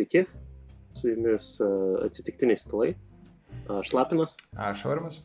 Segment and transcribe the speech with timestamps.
[0.00, 0.22] Sveiki,
[0.96, 2.94] su jumis uh, atsitiktiniai stalai.
[3.68, 5.18] Aš Lapinas Aš Aurimas.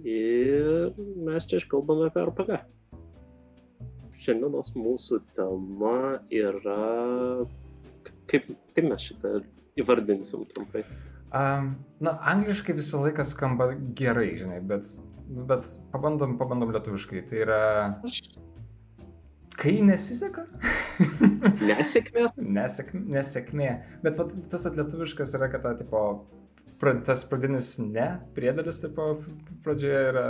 [0.00, 0.94] ir
[1.26, 2.56] mes čia kalbame apie RPG.
[4.24, 6.78] Šiandienos mūsų tema yra.
[8.32, 9.34] Kaip, kaip mes šitą
[9.76, 10.86] įvardinsim trumpai?
[11.28, 14.88] Um, na, angliškai visą laiką skamba gerai, žinai, bet,
[15.52, 17.26] bet pabandom, pabandom lietuviškai.
[17.28, 17.62] Tai yra,
[18.08, 18.22] Aš
[19.58, 20.46] kai nesiseka?
[21.70, 22.40] nesėkmės.
[22.44, 23.70] Nesėk, nesėkmė.
[24.04, 26.02] Bet vat, tas atlietuviškas yra, kad ta, tipo,
[26.82, 29.14] pra, tas pradinis ne, priedalis, tipo,
[29.66, 30.26] pradžioje yra,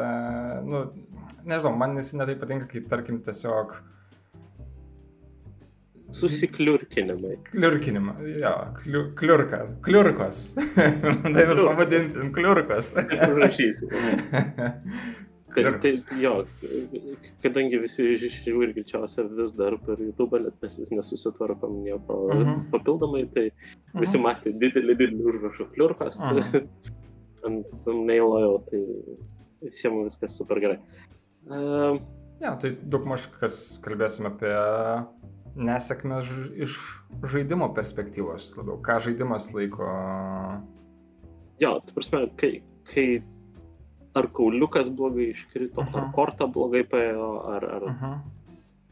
[0.66, 0.86] nu,
[1.44, 3.76] nežinau, man jis netai patinka, kai, tarkim, tiesiog
[6.14, 7.40] Susikliurkinimai.
[7.48, 10.40] kliurkinimą, jo, kliu, kliurkas, kliurkos.
[11.34, 12.92] Taip ir pavadinsim, kliurkos.
[13.32, 13.90] Užrašysiu.
[15.54, 16.32] Tai, tai jo,
[17.44, 22.64] kadangi visi žiūri greičiausiai vis dar per YouTube, net mes vis nesusitvarkom nieko Mhm.
[22.72, 23.46] papildomai, tai
[23.94, 26.66] visi matė didelį, didelį užrašą kliurkas Mhm.
[27.46, 28.82] ant mailo jau, tai
[29.62, 30.78] visiems viskas super gerai.
[31.48, 32.00] Uh,
[32.42, 34.50] Ja, tai daug maž kas kalbėsim apie
[35.54, 36.16] nesėkmę
[36.66, 36.74] iš
[37.30, 38.80] žaidimo perspektyvos labiau.
[38.82, 39.86] Ką žaidimas laiko.
[41.62, 43.22] jo, tu prasme, kai, kai
[44.14, 46.12] ar kauliukas blogai iškrito, ar Mhm.
[46.14, 48.18] korta blogai paėjo, ar, ar -huh.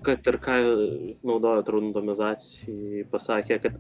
[0.03, 0.57] kad ir ką
[1.23, 3.73] naudojo randomizacijai, pasakė, kad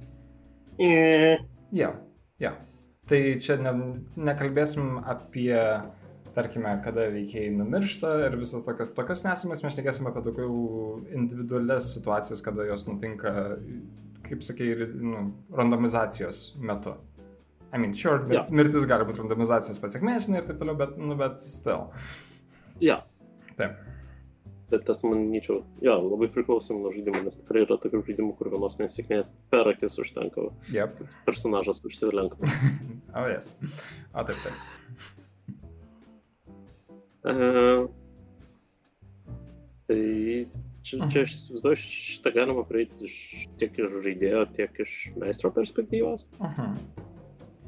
[0.78, 1.94] mm, Ja,
[2.38, 2.52] ja.
[3.08, 3.72] Tai čia ne,
[4.16, 5.56] nekalbėsim apie,
[6.36, 12.40] tarkime, kada veikėjai numiršta ir visas tokias, tokias nesėmės, mes šnekėsim apie daugiau individualias situacijas,
[12.44, 13.58] kada jos nutinka,
[14.28, 16.94] kaip sakė, ir nu, randomizacijos metu.
[17.72, 18.44] I mean, sure, mir, Jo.
[18.50, 21.86] mirtis gali būti randomizacijos pasiekmė, žinai, ir taip toliau, bet, nu, bet still.
[22.80, 22.98] jo,
[23.56, 23.78] Taip.
[24.70, 28.76] bet tas, manyčiau, jo, labai priklauso nuo žaidimo, nes tikrai yra tokių žaidimų, kur vienos
[28.80, 31.00] nesėkmės per akis užtenka, Yep.
[31.24, 32.44] personažas užsilenktų.
[32.44, 33.56] O, oh, yes.
[34.14, 34.54] O, taip, taip.
[37.24, 37.86] Uh,
[39.86, 40.48] tai
[40.82, 41.08] čia, Mhm.
[41.12, 43.16] čia aš įsivaizduoju, šitą galima prieiti iš,
[43.60, 46.28] tiek iš žaidėjo, tiek iš meistro perspektyvos.
[46.40, 46.76] Uh -huh.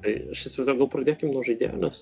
[0.04, 2.00] Tai aš įsivaizduoju, gal pradėkime nuo žaidėjo, nes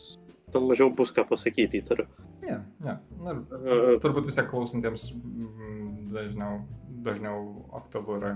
[0.52, 2.08] ten mažiau bus ką pasakyti, įtariu.
[2.42, 2.96] Ja, ja.
[3.22, 3.36] Na,
[4.02, 6.58] turbūt vis tiek klausantiems mm, dažniau,
[7.06, 7.44] dažniau
[7.78, 8.32] aktualu yra.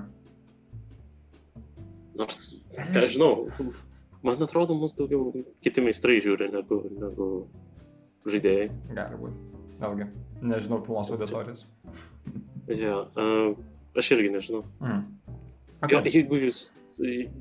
[2.17, 2.39] nors,
[2.79, 3.49] ką aš žinau,
[4.25, 5.35] man atrodo, mus daugiau
[5.67, 7.27] kiti meistrai žiūri negu, negu
[8.31, 8.71] žaidėjai.
[8.97, 9.43] Gali būti.
[9.83, 10.07] Vėlgi,
[10.55, 11.67] nežinau pilnos auditorijos.
[12.71, 13.59] Ja, uh,
[13.99, 14.63] aš irgi nežinau.
[14.81, 15.03] Mm.
[15.93, 16.63] Jo, jeigu jūs,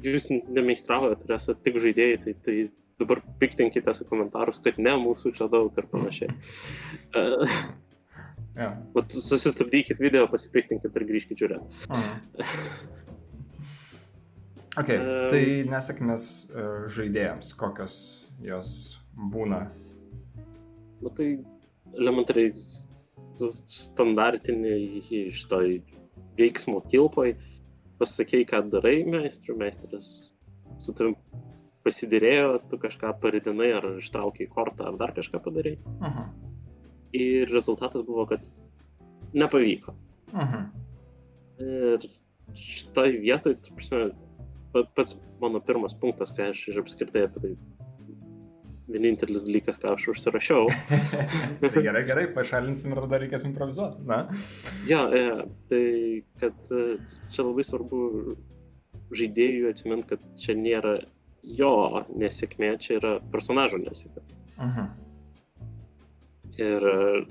[0.06, 2.57] jūs nemeistraujate ir esate tik žaidėjai, tai, tai
[3.01, 6.35] dabar piktinkite su komentarus, kad ne, mūsų čia daug ir panašiai.
[7.16, 7.47] Uh,
[8.56, 8.69] Ja.
[9.11, 11.88] susistabdykit video, pasipiktinkit ir grįžkit žiūrėti.
[11.91, 12.13] Mm.
[14.75, 15.29] Okay, Em.
[15.31, 17.94] tai nesėkmės e, žaidėjams, kokios
[18.44, 18.72] jos
[19.16, 19.62] būna.
[21.00, 21.29] Nu tai
[21.95, 22.50] elementariai
[23.39, 25.62] standartiniai iš to
[26.35, 27.38] veiksmo kilpoj
[28.00, 30.31] pasakei, ką darai, meistru, meistras
[30.81, 31.16] su tavim
[31.85, 35.78] pasidėrėjo, tu kažką paridinai ar ištraukiai kortą ar dar kažką padarai.
[36.00, 36.28] Uh -huh.
[37.13, 38.41] Ir rezultatas buvo, kad
[39.33, 39.94] nepavyko.
[40.33, 40.66] Uh -huh.
[41.59, 42.00] Ir
[42.53, 44.09] šitoj vietoj, prasme,
[44.73, 47.56] pa- pats mano pirmas punktas, ką aš ir apskritai apie tai
[48.91, 50.68] vienintelis dalykas, ką aš užsirašiau.
[51.62, 54.03] tai gerai, gerai, pašalinsim ir tada reikės improvizuoti.
[54.09, 54.25] Na.
[54.90, 55.23] Ja, e,
[55.72, 55.85] tai
[56.41, 56.97] kad e,
[57.34, 58.01] čia labai svarbu
[59.16, 61.00] žaidėjui atsiminti, kad čia nėra
[61.45, 61.72] jo
[62.18, 64.24] nesėkmė, čia yra personažo nesėkmė.
[64.56, 64.88] Uh -huh.
[66.62, 67.25] Ir e,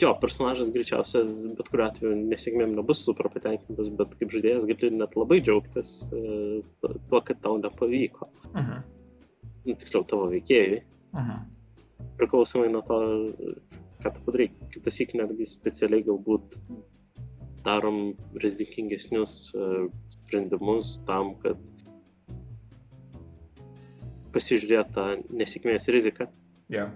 [0.00, 5.16] jo, personažas greičiausiai bet kuriuo atveju nesėkmėm nebus super patenkintas, bet kaip žaidėjas gali net
[5.16, 8.30] labai džiaugtis e, tuo- kad tau nepavyko.
[8.54, 8.80] -huh.
[8.80, 8.99] Nu,
[9.64, 10.82] tiksliau, tavo veikėjai.
[11.12, 11.40] Uh -huh.
[12.20, 13.00] Priklausomai nuo to,
[14.02, 14.50] ką tu padarai.
[14.72, 16.60] Kitas įk netgi specialiai galbūt
[17.64, 21.58] darom rizikingesnius e, sprendimus tam, kad
[24.32, 26.28] pasižiūrėt tą nesėkmės riziką,
[26.70, 26.90] Yeah.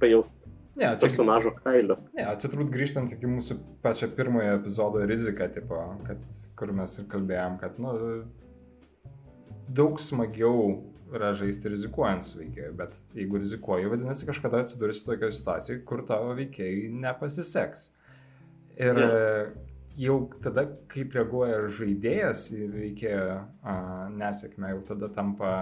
[0.00, 0.38] pajaust
[0.78, 1.96] Ne, čia, personažo kailio.
[2.14, 6.22] ne, čia turbūt grįžtant iki mūsų pačio pirmojo epizodo riziką, tipo, kad,
[6.56, 7.94] kur mes ir kalbėjom, kad, nu,
[9.68, 10.78] daug smagiau
[11.14, 16.34] yra žaisti rizikuojant su veikėju, bet jeigu rizikuoji, vadinasi, kažkada atsidursi tokioje situacijoje, kur tavo
[16.38, 17.88] veikėjai nepasiseks.
[18.78, 19.54] Ir yeah.
[19.98, 23.76] jau tada, kaip reaguoja žaidėjas į veikėjo a,
[24.14, 25.52] nesėkmę, jau tada tampa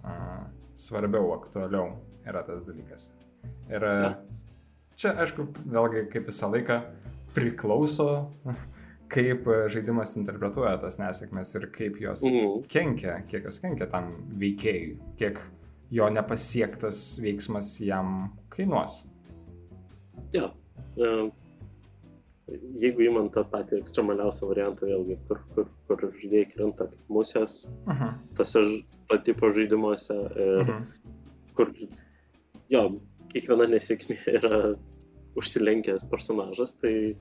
[0.00, 0.14] a,
[0.78, 3.10] svarbiau, aktualiau yra tas dalykas.
[3.68, 4.16] Ir yeah.
[4.96, 6.80] čia, aišku, vėlgi, kaip visą laiką
[7.34, 8.08] priklauso,
[9.08, 12.64] kaip e, žaidimas interpretuoja tas nesėkmes ir kaip jos Mhm.
[12.68, 15.38] kenkia, kiek jos kenkia tam veikėjui, kiek
[15.90, 19.04] jo nepasiektas veiksmas jam kainuos.
[20.32, 20.50] Jo.
[20.96, 21.30] e,
[22.76, 28.10] Jeigu įmant tą patį ekstremaliausią variantą, vėlgi, kur, kur, kur žaidėjai krenta kaip musės, Mhm.
[28.36, 30.84] tose ž- to tipo žaidimuose ir Mhm.
[31.56, 31.72] kur,
[32.68, 33.00] jo,
[33.32, 34.76] kiekviena nesėkmė yra
[35.36, 37.16] užsilenkęs personažas, tai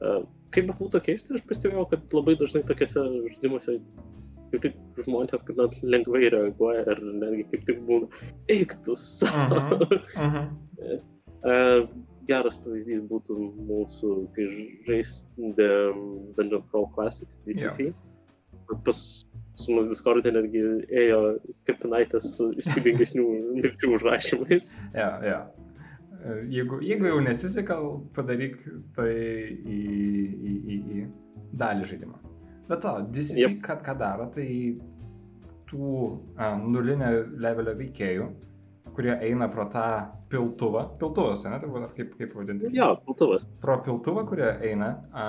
[0.00, 0.22] uh,
[0.54, 3.04] kaip būtų keista, aš pastebėjau, kad labai dažnai tokiuose
[3.34, 3.78] žaidimuose
[4.48, 8.08] kaip tik žmonės, net lengvai reaguoja ir netgi kaip tik būna,
[8.52, 9.88] eik tu savo.
[10.16, 10.46] Mhm.
[11.38, 11.88] Uh,
[12.28, 14.46] geras pavyzdys būtų mūsų, kai
[14.88, 15.68] žaisdė
[16.36, 17.90] Dungeon Crawl Classics DCC.
[18.84, 18.98] Pas
[19.58, 20.60] su mus Discord'e netgi
[20.92, 21.20] ėjo
[21.68, 23.24] kapinaitės su įspūdingesnių
[23.62, 24.72] mirčių užrašymais.
[24.92, 25.38] Ja, ja.
[26.24, 27.76] E, Jeigu, jeigu jau nesiseka,
[28.16, 28.58] padaryk
[28.96, 31.04] tai į, į, į, į
[31.58, 32.18] dalį žaidimo.
[32.68, 33.56] Bet to, DCC, Jep.
[33.64, 34.48] kad ką daro, tai
[35.70, 35.94] tų
[36.36, 37.08] a, nulinio
[37.40, 38.26] levelio veikėjų,
[38.96, 39.86] kurie eina pro tą
[40.32, 42.72] piltuvą, piltuvas, ne, būtų kaip, kaip vadinti?
[42.76, 43.46] Jo, kultuvas.
[43.62, 44.90] pro piltuvą, kurie eina.
[45.12, 45.26] A,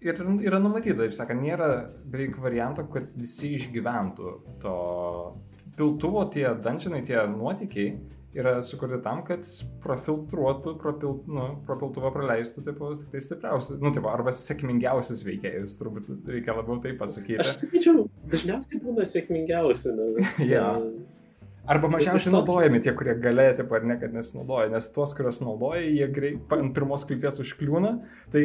[0.00, 0.18] ir
[0.48, 1.68] yra numatyta, taip sakant, nėra
[2.06, 4.34] beveik varianto, kad visi išgyventų
[4.64, 4.76] to
[5.76, 7.94] piltuvo, tie dančinai, tie nuotykiai
[8.36, 9.44] yra sukurti tam, kad
[9.84, 15.24] profiltruotų, pro, pil, nu, pro piltuvą praleistų, tipo, tik tai stipriausius, nu, tipo, arba sėkmingiausius
[15.26, 17.40] veikėjus, turbūt reikia labiau tai pasakyti.
[17.42, 20.40] Aš sakyčiau, dažniausiai būna sėkmingiausi, nes...
[20.52, 20.70] Jo.
[21.66, 26.06] Arba mažiausiai naudojami tie, kurie galėtų, ar ne, kad nesinaudoja, nes tuos, kuriuos naudoja, jie
[26.14, 27.90] greit ant pirmos kliūties užkliūna,
[28.30, 28.42] tai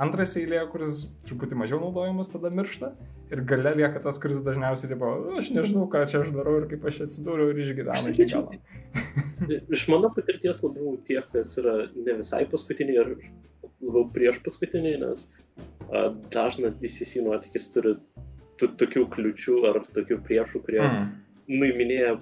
[0.00, 2.94] antras eilė, kuris truputį mažiau naudojamas, tada miršta,
[3.32, 6.68] ir gale lieka tas, kuris dažniausiai, tipo, "Nu, aš nežinau, ką čia aš darau ir
[6.70, 8.56] kaip aš atsidūriau ir išgyvenau iki galo.
[9.76, 13.14] Iš mano patirties labiau tie, kas yra ne visai paskutiniai ar
[13.82, 15.28] labiau prieš paskutiniai, nes
[15.90, 17.96] a, dažnas DCC nuotykis turi
[18.62, 20.80] tokių kliučių ar tokių priešų, kurie.
[20.86, 21.10] Mm.
[21.52, 22.12] nuiminėja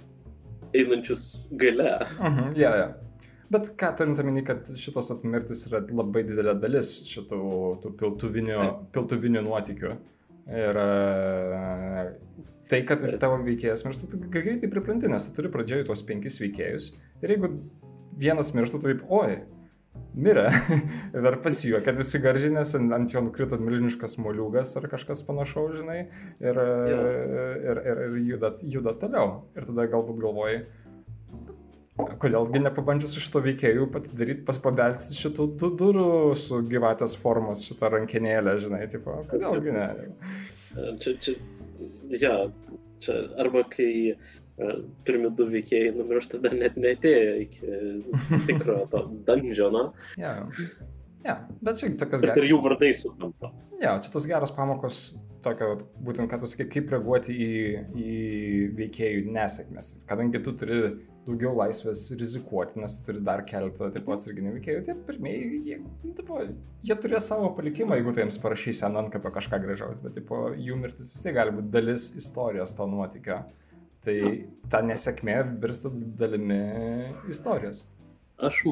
[0.77, 1.95] einančius gale.
[2.19, 2.89] Mhm, ja, ja.
[3.51, 7.39] Bet ką turint omeny, kad šitos atmirtis yra labai didelė dalis šitų
[7.83, 8.59] tų piltuvinių,
[8.95, 9.95] piltuvinių nuotykių.
[10.51, 12.05] Ir e,
[12.71, 16.39] tai, kad ir tavo veikėjas miršta, tu greitai pripranti, nes tu turi pradžioje tuos penkis
[16.43, 16.93] veikėjus.
[17.25, 17.51] Ir jeigu
[18.23, 19.41] vienas miršta, tai taip, oi,
[20.15, 20.49] mirė.
[21.15, 25.79] ir dar pasijuo, kad visi garžiai, nes ant jo nukrito milžiniškas moliūgas ar kažkas panašaus,
[25.81, 26.03] žinai.
[26.43, 26.61] Ir,
[26.91, 27.01] Jo.
[27.71, 29.41] ir, ir, ir juda, juda toliau.
[29.57, 30.63] Ir tada galbūt galvoji,
[32.21, 36.07] Kodėlgi nepabandžius iš to veikėjų padaryti, pabelsti šitų du durų
[36.39, 39.87] su gyvatės formos šitą rankinėlę, žinai, tipo, kodėlgi ne.
[41.03, 41.35] Čia, čia,
[42.15, 42.35] ja,
[43.05, 43.91] čia arba kai
[45.07, 47.75] pirmi du veikėjai numiršta, dar net netėjo iki
[48.49, 49.91] tikro to dungeono,
[50.21, 50.35] Ja.
[51.25, 52.39] ja, bet čia tokias geras.
[52.43, 53.53] ir jų vardai sutampa.
[53.81, 55.03] Ja, čia tas geras pamokos,
[55.45, 57.53] tokio, būtent, ką tu sakai, kaip reaguoti į,
[57.97, 58.17] į
[58.77, 59.95] veikėjų nesėkmės.
[60.11, 60.81] Kadangi tu turi
[61.25, 65.79] daugiau laisvės rizikuoti, nes tu turi dar keletą taip pat atsarginių veikėjų, tie pirmieji, jie,
[66.05, 66.41] nu, tipo,
[66.89, 70.79] jie turės savo palikimą, jeigu tu jiems parašysi ant antkapio kažką gražaus, bet tipo, jų
[70.81, 73.43] mirtis vis tiek gali būti dalis istorijos to nuotykio.
[74.05, 74.17] Tai
[74.73, 76.61] ta nesėkmė virsta dalimi
[77.29, 77.83] istorijos.
[78.41, 78.63] Aš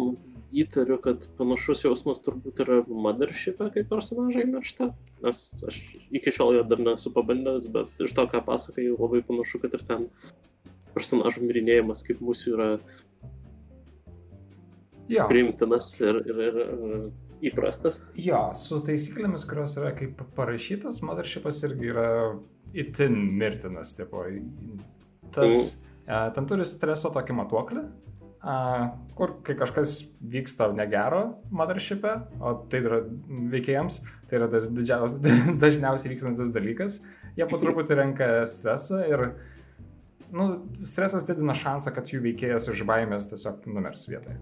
[0.57, 4.89] įtariu, kad panašus jausmas turbūt yra Mothership'e, kai personažai miršta.
[5.25, 5.81] Nes aš
[6.15, 9.85] iki šiol jo dar nesu pabandęs, bet iš to, ką pasakai, labai panašu, kad ir
[9.91, 10.09] ten
[10.97, 12.69] personažų mirinėjimas kaip mūsų yra
[15.09, 15.29] Jo.
[15.29, 18.01] priimtinas ir, ir, ir, ir įprastas.
[18.19, 22.09] Jo, su taisyklėmis, kurios yra kaip parašytos, Mothershipas irgi yra
[22.77, 24.25] itin mirtinas, tipo,
[25.35, 27.83] tas, e, ten turi streso tokį matuoklį,
[28.43, 28.55] a,
[29.19, 33.03] kur kai kažkas vyksta negero Mothership'e, o tai yra
[33.55, 37.01] veikėjams, tai yra didžiausia- dažniausiai vykstantis dalykas,
[37.37, 39.27] jie po truputį renka stresą ir
[40.33, 44.37] nu, stresas didina šansą, kad jų veikėjas iš baimės tiesiog numirs vietoje.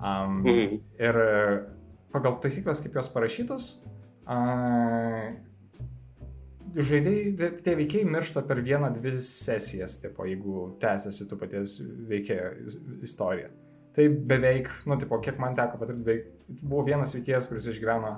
[0.00, 0.80] Um, Mhm.
[0.98, 1.16] Ir
[2.10, 3.66] pagal taisyklės, kaip jos parašytos,
[4.26, 4.38] a,
[6.76, 11.78] žaidėjai, tie- veikėjai miršta per vieną, dvi sesijas, tipo, jeigu tęsiasi tų paties
[12.10, 13.48] veikėjo is- istorija.
[13.96, 16.28] Tai beveik, nu, tipo, kiek man teko patirti, beveik
[16.62, 18.12] buvo vienas veikėjas, kuris išgyveno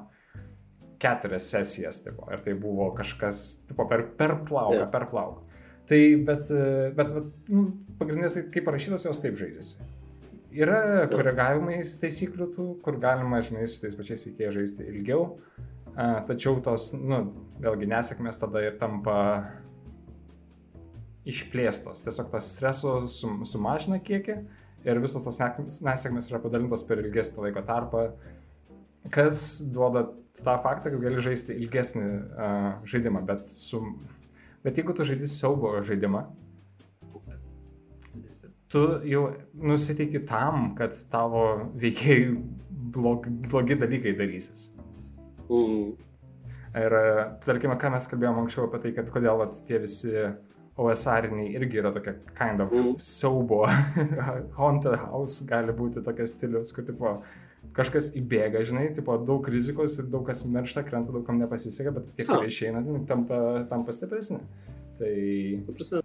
[1.03, 4.91] keturias sesijas, tipo, ir tai buvo kažkas, tipo, per, per plauką, Jo.
[4.93, 5.43] per plauką.
[5.89, 6.47] Tai, bet,
[6.95, 7.65] bet, bet nu,
[7.99, 9.81] pagrindinės, tai kaip parašytos, jos taip žaidžiasi.
[10.53, 15.63] Yra koregavimai taisyklių tų, kur galima, žinai, su tais pačiais veikėjais žaisti ilgiau, a,
[15.97, 17.25] tačiau tos, nu,
[17.63, 19.17] vėlgi nesėkmės tada ir tampa
[21.29, 22.03] išplėstos.
[22.05, 24.39] Tiesiog tas streso sum, sumažina kiekį
[24.89, 25.39] ir visos tos
[25.85, 28.11] nesėkmės yra padalintos per ilgesnį laiko tarpą.
[29.11, 30.07] kas duoda
[30.43, 33.83] tą faktą, kad gali žaisti ilgesnį uh, žaidimą, bet, su,
[34.65, 36.25] bet jeigu tu žaidži siaubo žaidimą,
[38.73, 42.31] tu jau nusiteiki tam, kad tavo veikėjai
[42.95, 44.71] blog, blogi dalykai darysis.
[45.53, 45.93] Mm.
[46.83, 46.95] Ir
[47.45, 50.13] tarkime, ką mes kalbėjome anksčiau apie tai, kad kodėl vat, tie visi
[50.81, 52.95] OSR-iniai irgi yra tokia kind of Mm.
[52.97, 53.67] siaubo,
[54.59, 57.19] haunted house gali būti tokia stilius, kur tipo
[57.77, 62.09] kažkas įbėga, žinai, tipo daug rizikos ir daug kas miršta, krenta, daug kam nepasiseka, bet
[62.17, 64.41] tie, kurie išeina, nu, tampa, tampa stipresni.
[64.99, 65.13] Tai...
[65.69, 66.03] Ta prasme,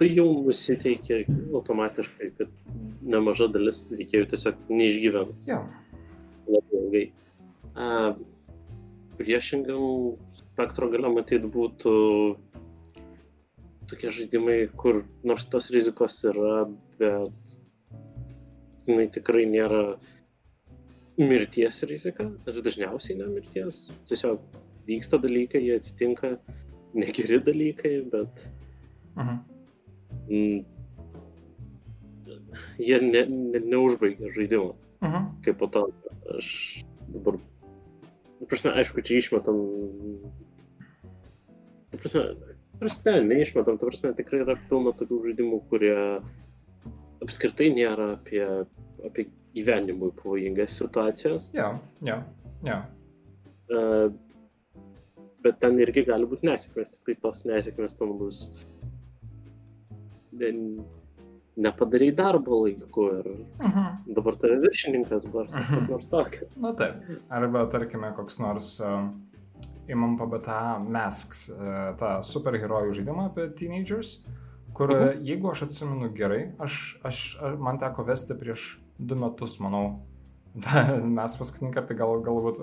[0.00, 1.22] tu jau nusiteikė
[1.60, 2.66] automatiškai, kad
[3.04, 5.62] nemaža dalis veikėjų tiesiog neišgyvens Jo.
[6.48, 7.06] labai ilgai.
[9.20, 11.92] Priešingam spektro gale matyt būtų
[13.90, 16.62] tokie žaidimai, kur nors tos rizikos yra,
[16.96, 17.52] bet
[18.88, 19.82] jinai tikrai nėra
[21.20, 24.40] mirties rizika, ir dažniausiai ne mirties, tiesiog
[24.88, 26.32] vyksta dalykai, jie atsitinka,
[26.96, 28.46] negeri dalykai, bet
[29.20, 29.36] Mhm.
[30.30, 30.64] mm,
[32.78, 34.74] jie ne, ne, neužbaigia žaidimo.
[35.02, 35.28] Mhm.
[35.44, 35.88] Kaip po to
[36.38, 37.36] aš dabar,
[38.40, 39.58] ta prasme, aišku, čia išmetam,
[41.92, 42.22] ta prasme,
[42.80, 45.96] prasme, neišmetam, ta prasme, tikrai yra pilna tokių žaidimų, kurie
[47.20, 48.40] apskritai nėra apie,
[49.04, 51.74] apie gyvenimui pavojingas situacijas, Jo,
[52.06, 52.16] jo,
[52.64, 52.78] jo.
[53.76, 53.82] e,
[55.44, 58.40] bet ten irgi gali būti nesėkmės, tik tai tos nesėkmės ten bus.
[60.40, 60.54] Ne-
[61.60, 63.28] nepadarai darbo laiku ir
[63.60, 64.14] Mhm.
[64.16, 66.48] dabar tave viršininkas bars, ar kas nors tokio.
[66.56, 66.94] Na taip.
[67.30, 69.08] Arba, tarkime, koks nors uh,
[69.88, 74.18] imam pabata Masks, uh, tą superherojų žaidimą apie teenagers,
[74.74, 75.24] kur, uh, Mhm.
[75.26, 80.00] jeigu aš atsimenu gerai, aš, aš, a- man teko vesti prieš du metus, manau.
[81.16, 82.58] Mes paskutinį kartą gal, galbūt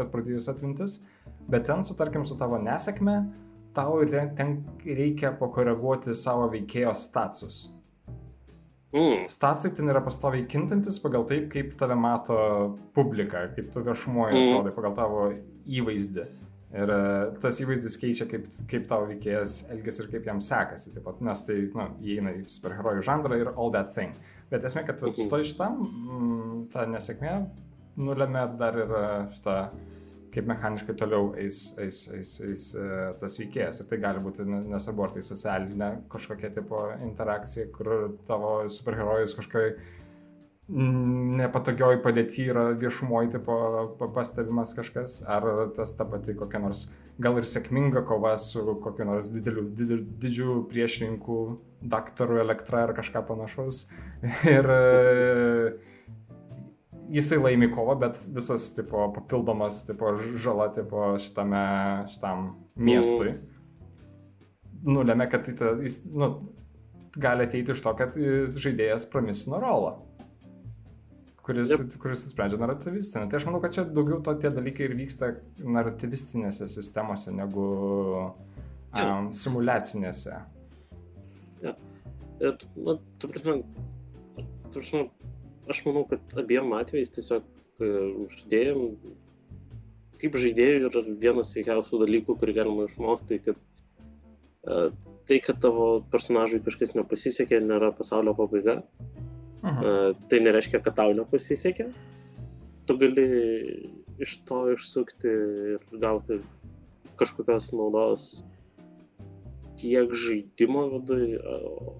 [0.00, 1.00] aprūdijus atmintis,
[1.48, 3.30] bet ten, su, tarkim, su tavo nesėkme,
[3.74, 3.98] tau
[4.34, 7.72] ten reikia pakoreguoti savo veikėjo statusus.
[8.94, 9.26] Mm.
[9.28, 12.36] Statsai ten yra pastoviai kintantis pagal taip, kaip tave mato
[12.94, 14.44] publika, kaip tu viešumoje Mm.
[14.46, 15.24] atrodai, pagal tavo
[15.66, 16.26] įvaizdį.
[16.76, 17.00] Ir e,
[17.40, 20.92] tas įvaizdis keičia, kaip, kaip tavo veikėjas elgesi ir kaip jam sekasi.
[20.94, 24.12] Taip pat, nes tai, na, įeina į superherojų žanrą ir all that thing.
[24.50, 25.14] Bet esmė, kad Mhm.
[25.14, 27.46] su to šitam, mm, ta nesėkmė
[27.98, 29.70] nulėmė dar ir e, šitą,
[30.36, 32.86] kaip mechaniškai toliau eis, eis, eis, eis e,
[33.20, 33.82] tas veikėjas.
[33.82, 37.92] Ir tai gali būti ne- nesvarbu, ar tai socialinė kažkokia tipo interakcija, kur
[38.28, 39.76] tavo superherojus kažkokioj
[40.68, 43.56] nepatogioj padėti yra viešumoje tipo
[44.00, 46.88] pa- pastebimas kažkas, ar tas ta pati kokia nors
[47.22, 51.36] gal ir sėkminga kova su kokiu nors dideliu, dideliu, didžiu priešininku,
[51.80, 53.86] daktaru elektra ar kažką panašaus.
[54.56, 54.66] Ir
[57.12, 61.66] jisai laimi kovą, bet visas tipo papildomas tipo žala tipo šitame,
[62.10, 63.36] šitam miestui
[64.86, 66.30] nulėmė, kad tai ta, jis, nu,
[67.16, 69.94] gali ateiti iš to, kad e, žaidėjas pramisino rolą,
[71.46, 71.96] kuris, yep.
[72.02, 73.30] kuris sprendžia narrativistinę.
[73.30, 75.32] Tai aš manau, kad čia daugiau to tie dalykai ir vyksta
[75.62, 77.66] narrativistinėse sistemose negu
[78.26, 80.42] um, simulacinėse.
[82.36, 83.60] Ir, na, tu prasme,
[84.36, 85.06] tu prasme,
[85.70, 87.46] aš manau, kad abiem atvejais tiesiog
[87.82, 87.90] e,
[88.34, 88.82] žaidėjim,
[90.20, 93.58] kaip žaidėjui yra vienas sveikiausių dalykų, kurį galima išmokti, kad
[94.64, 94.88] uh,
[95.28, 98.78] tai, kad tavo personažui kažkas nepasisekė, nėra pasaulio pabaiga.
[99.66, 101.90] Uh, tai nereiškia, kad tau nepasisekė.
[102.88, 103.26] Tu gali
[104.22, 105.32] iš to išsukti
[105.74, 106.38] ir gauti
[107.20, 108.44] kažkokios naudos
[109.80, 111.96] tiek žaidimo vidui, o,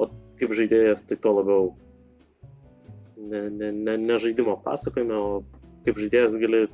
[0.00, 1.74] o kaip žaidėjas, tai tuo labiau
[3.16, 5.42] ne, ne, ne, ne žaidimo pasakojime, o
[5.86, 6.66] kaip žaidėjas gali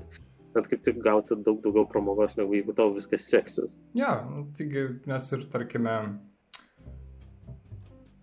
[0.52, 3.78] net kaip tik gauti daug daugiau pramogos, negu jeigu tau viskas seksis.
[3.96, 5.94] Ja, nu, taigi mes ir tarkime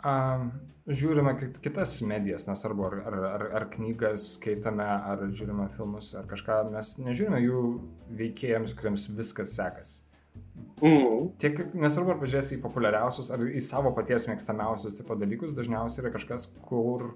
[0.05, 0.13] a,
[0.89, 6.29] žiūrime kit- kitas medijas, nesvarbu, ar, ar, ar, ar knygas skaitome, ar žiūrime filmus, ar
[6.29, 7.63] kažką, mes nežiūrime jų
[8.21, 10.05] veikėjams, kuriems viskas sekasi.
[10.79, 11.33] Mm.
[11.41, 16.13] Tiek, nesvarbu, ar pažiūrėsi į populiariausius, ar į savo paties mėgstamiausius tipo dalykus, dažniausiai yra
[16.13, 17.11] kažkas, kur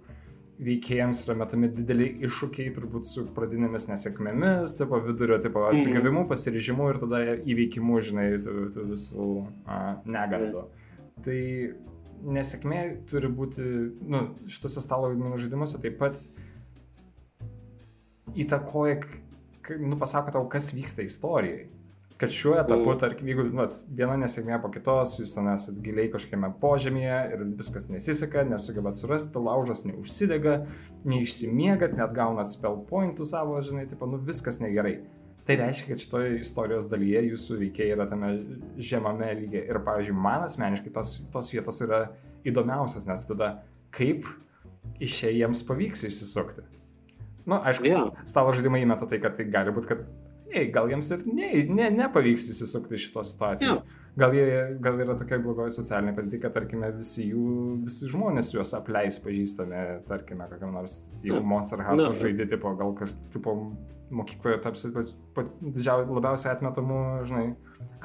[0.62, 7.02] veikėjams yra metami dideliai iššūkiai, turbūt su pradinėmis nesėkmėmis, tipo vidurio, tipo atsigavimu, pasiryžimu ir
[7.02, 9.28] tada įveikimu, žinai, tų, tų visų
[10.14, 10.66] negandų.
[11.26, 11.40] Tai
[12.38, 13.68] nesėkmė turi būti,
[14.08, 16.22] nu, šituose stalo vaidmenų žaidimuose taip pat
[18.40, 19.02] įtakoja,
[19.82, 21.68] nu, pasako tau, kas vyksta istorijai.
[22.22, 23.00] Kad šiuo etapu, Mm.
[23.00, 27.44] tarkim, jeigu nu, vat, viena nesėkmė po kitos, jūs ten esate giliai kažkokiame požemėje ir
[27.58, 30.66] viskas nesiseka, nesugebat surasti, laužas neužsidega,
[31.04, 35.00] neišsimiegat, net gaunat spell pointų savo, žinai, tipo, nu viskas negerai.
[35.44, 38.30] Tai reiškia, kad šitoje istorijos dalyje jūsų veikiai yra tame
[38.80, 39.66] žemame lygiai.
[39.68, 42.06] Ir, pavyzdžiui, man asmeniškai tos, tos vietos yra
[42.48, 43.50] įdomiausias, nes tada
[43.92, 44.30] kaip
[45.04, 46.64] iš čia jiems pavyks išsisukti.
[47.44, 48.24] Na, nu, aišku, yeah.
[48.24, 50.06] stalo žaidimai įmeta tai, kad tai gali būti, kad
[50.54, 53.84] ei, gal jiems ir ne, ne, nepavyks išsisukti iš šitos situacijos.
[53.84, 54.00] Jo.
[54.14, 54.46] Gal, jie,
[54.86, 57.46] gal yra tokia blogoji socialinė padėtį, kad, tarkime, visi jų,
[57.88, 62.20] visi žmonės juos apleis pažįstami, tarkime, kokiam nors, jeigu Na, Monster Hunter na.
[62.20, 63.48] žaidži, tipo, gal kažkaip,
[64.14, 67.48] mokykloje tapsi labiausiai atmetamu, žinai,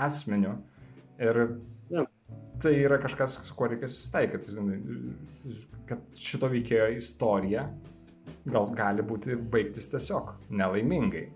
[0.09, 0.57] asmeniu.
[1.21, 1.43] Ir
[1.93, 2.07] Jo.
[2.63, 4.81] tai yra kažkas, su kuo reikia susitaikyti, žinai,
[5.91, 7.69] kad šito veikėjo istorija
[8.49, 11.27] gal gali būti baigtis tiesiog nelaimingai.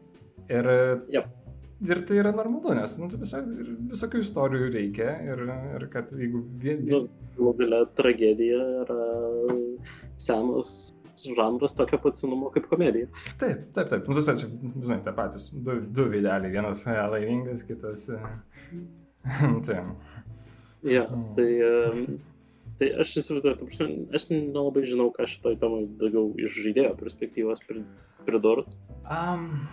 [0.51, 0.67] Ir,
[1.13, 1.27] Jep.
[1.87, 3.41] ir tai yra normalu, nes nu, visa,
[3.93, 5.45] visokių istorijų reikia ir,
[5.79, 7.05] ir kad jeigu vien, Nu,
[7.37, 7.55] galų
[7.99, 8.99] tragedija yra
[10.21, 13.07] senas žanras tokio pat senumo kaip komedija.
[13.39, 14.07] Taip, taip, taip.
[14.09, 14.49] Nu, tu čia,
[14.83, 16.51] žinai, tie patys du, du veideliai.
[16.55, 18.09] Vienas e, laimingas, kitas.
[18.09, 18.19] e,
[19.67, 19.93] Taip.
[20.83, 21.29] Ja, Mm.
[21.37, 22.17] tai, em,
[22.81, 27.85] tai aš įsivaizduoju, aš nelabai žinau, ką šitoj temai daugiau iš žaidėjo perspektyvos pri-
[28.27, 28.73] pridurt,
[29.03, 29.69] Um,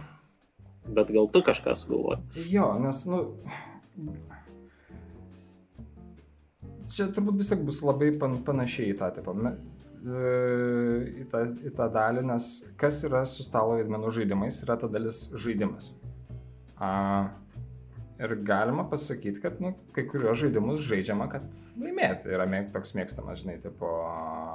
[0.96, 2.22] bet gal tu kažką sugalvoji.
[2.50, 3.24] jo, nes, nu.
[6.90, 9.36] Čia turbūt vis tiek bus labai pan, panašiai į tą tipą.
[10.00, 10.22] E,
[11.22, 12.48] į, tą, į tą dalį, nes
[12.80, 15.92] kas yra su stalo vaidmenų žaidimais, yra ta dalis žaidimas.
[16.80, 16.90] A,
[18.20, 21.46] ir galima pasakyti, kad nu, kai kurios žaidimus žaidžiama, kad
[21.80, 23.92] laimėti yra mėg, toks mėgstamas, žinai, tipo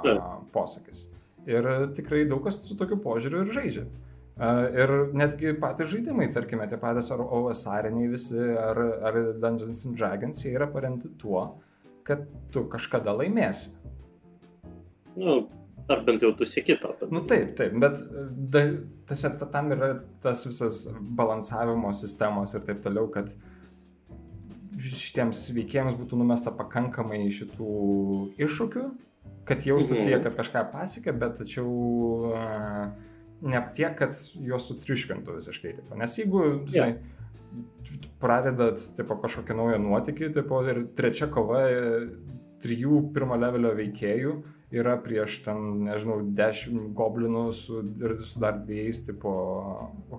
[0.03, 0.25] Taip.
[0.53, 1.07] posakis.
[1.45, 3.85] Ir tikrai daug kas su tokiu požiūriu ir žaidžia.
[3.85, 9.95] A, Ir netgi patys žaidimai, tarkime, tie patys ar OSRiniai visi, ar, ar Dungeons and
[9.95, 11.45] Dragons, jie yra paremti tuo,
[12.03, 13.71] kad tu kažkada laimėsi.
[15.15, 15.37] Nu,
[15.87, 16.91] ar bent jau tu sieki to.
[16.99, 17.13] Bet...
[17.15, 18.01] Nu taip, taip, bet
[18.51, 18.65] da,
[19.07, 23.31] tiesiog ta- tam yra tas visas balansavimo sistemos ir taip toliau, kad
[24.75, 27.71] šitiems veikėjams būtų numesta pakankamai šitų
[28.43, 28.85] iššūkių,
[29.47, 30.23] kad jaustųsi jie, Mhm.
[30.27, 32.91] kad kažką pasiekė, bet tačiau a,
[33.41, 35.75] ne tiek, kad juos sutriuškintų visiškai.
[35.79, 35.97] Tipo.
[35.99, 36.95] Nes jeigu, žinai,
[38.21, 41.95] pradedat tipo, kažkokią naują nuotykį tipo, ir trečia kova e,
[42.63, 44.35] trijų pirmo levelio veikėjų
[44.75, 47.83] yra prieš ten, nežinau, dešimt goblinų su,
[48.25, 49.31] su dar dviejais tipo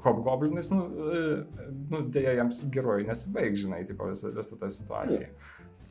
[0.05, 5.33] hobgoblinais, nu, e, nu dėja jiems geroji nesibaig, žinai, tipo, visa, visa ta situacija.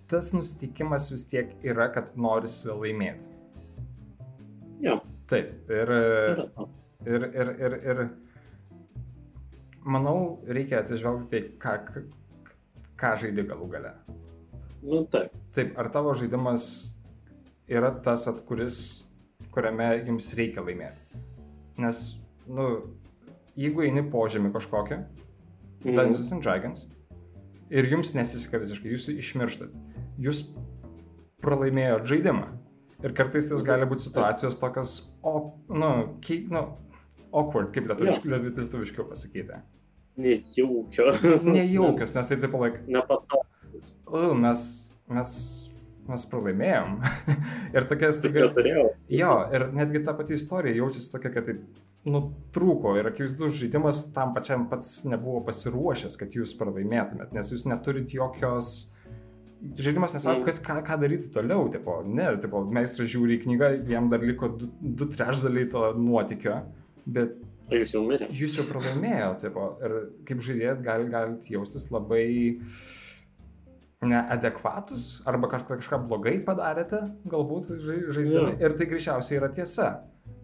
[0.09, 3.29] Tas nustikimas vis tiek yra, kad norisi laimėti.
[4.85, 6.67] Jo, Taip, ir, yra to.
[7.05, 8.03] Ir, ir, ir, ir
[9.85, 11.73] manau, reikia atsižvelgti tai, ką,
[12.99, 13.93] ką, žaidži galų gale.
[14.85, 15.33] Nu, taip.
[15.55, 16.67] Taip, ar tavo žaidimas
[17.71, 18.79] yra tas, at kuris,
[19.53, 21.21] kuriame jums reikia laimėti?
[21.81, 22.01] Nes,
[22.47, 22.69] nu,
[23.57, 25.03] jeigu eini požemį kažkokią,
[25.85, 25.95] Mhm.
[25.95, 26.87] Dungeons and Dragons,
[27.69, 29.73] ir jums nesiseka visiškai, jūs išmirštat,
[30.21, 30.47] jūs
[31.43, 32.47] pralaimėjot žaidimą.
[33.05, 35.91] Ir kartais tas gali būti situacijos tokios, o, nu,
[36.25, 36.63] kei, nu,
[37.41, 39.59] awkward, kaip lietuviškiau, lietuviškiau pasakyti.
[40.17, 41.11] Nejaukio.
[41.55, 43.95] Nejaukios, nes tai taip laik, Nepatogus.
[44.07, 44.61] o, mes,
[45.11, 45.31] mes,
[46.07, 46.93] mes pralaimėjom.
[47.75, 48.45] ir tokia Tik staiga.
[48.47, 48.85] neturėjau.
[49.11, 51.65] Jo, ir netgi ta pati istorija jaučiasi tokia, kad taip
[52.05, 58.13] nutrūko ir akivaizdus žaidimas tam pačiam pats nebuvo pasiruošęs, kad jūs pralaimėtumėt, nes jūs neturit
[58.15, 58.91] jokios...
[59.81, 60.45] Žaidimas nesako, Mm.
[60.45, 64.49] kas, ką, ką daryti toliau, tipo, ne, tipo, meistras žiūri į knygą, jam dar liko
[64.61, 66.59] du, du trečdaliai to nuotykio,
[67.05, 67.37] bet
[67.71, 68.29] jūs jau mirė.
[68.33, 69.51] jūs jau pralaimėjote,
[69.85, 72.25] ir kaip žaidėjat gal, galite jaustis labai
[74.05, 78.53] neadekvatus arba kažką, kažką blogai padarėte, galbūt žai- žaisdami.
[78.53, 78.59] Jo.
[78.67, 79.89] Ir tai greičiausiai yra tiesa.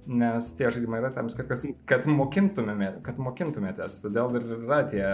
[0.07, 3.99] Nes tie žaidimai yra tam, kad, kad, kad, mokintumėme, kad mokintumėtės.
[4.01, 5.05] Todėl ir yra tie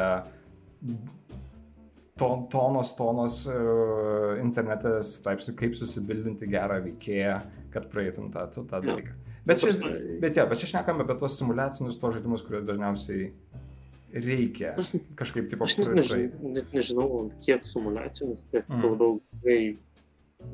[2.17, 7.37] ton, tonos, tonos uh, internete straipsnių, kaip susibildinti gerą veikėją,
[7.73, 9.15] kad praeitum tą, tą, dalyką.
[9.47, 13.29] Bet čia, Prasme, Bet, ja, bet čia šnekame apie tos simulacinius to žaidimus, kurie dažniausiai
[14.13, 14.73] reikia
[15.19, 16.31] kažkaip tipo praeiti.
[16.55, 18.83] net nežinau kiek simulacinius, kiek Mm.
[18.83, 19.77] labiau grinai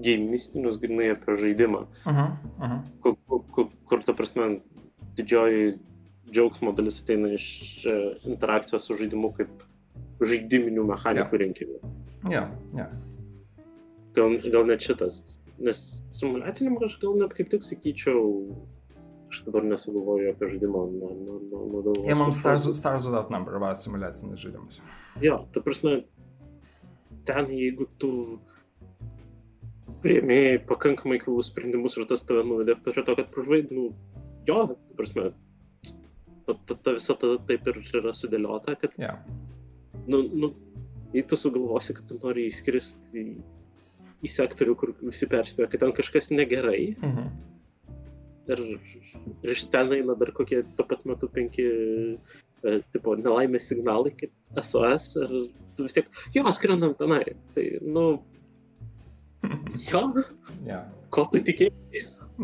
[0.03, 2.29] gamistinius, grinai apie žaidimą, Uh -huh,
[2.59, 2.79] uh -huh.
[3.01, 3.15] kur,
[3.51, 4.59] kur, kur, ta prasme
[5.17, 5.77] didžioji
[6.31, 9.49] džiaugsmo dalis ateina iš e, interakcijos su žaidimu kaip
[10.21, 11.79] žaidiminių mechanikų rinkinių.
[12.31, 12.89] Ja, ja.
[14.13, 18.55] Gal, gal net šitas, nes simulaciniam aš gal net kaip tik sakyčiau,
[19.33, 22.05] aš dabar nesugalvoju jokio žaidimo nuo, nuo, nuo galvos.
[22.05, 22.39] Imam viršaus.
[22.39, 24.77] Stars, Stars Without Number, va, simulacinis žaidimas.
[25.25, 26.03] Jo, ta prasme,
[27.25, 28.11] ten jeigu tu
[30.03, 33.87] priėmėjai pakankamai kvailus sprendimus ir tas tave nuvedė prie to, kad pražvaid, nu,
[34.49, 35.29] jo, ta prasme,
[36.45, 39.13] ta, ta, ta visa ta taip ir yra sudėliota, kad, Ja.
[40.07, 40.51] nu, nu,
[41.15, 43.35] jei tu sugalvosi, kad tu nori įskristi į,
[44.27, 47.31] į sektorių, kur visi perspėjo, kad ten kažkas negerai, Mhm.
[48.51, 48.61] Ir,
[49.43, 51.65] ir iš ten eina dar kokie tuo pat metu penki,
[52.63, 55.35] e, tipo, nelaimės signalai, kaip SOS, ir
[55.77, 57.23] tu vis tiek, jo, skrendam tenai.
[57.55, 58.07] Tai, nu,
[59.89, 60.03] jo,
[60.67, 60.83] Ja.
[61.13, 61.41] ko tu?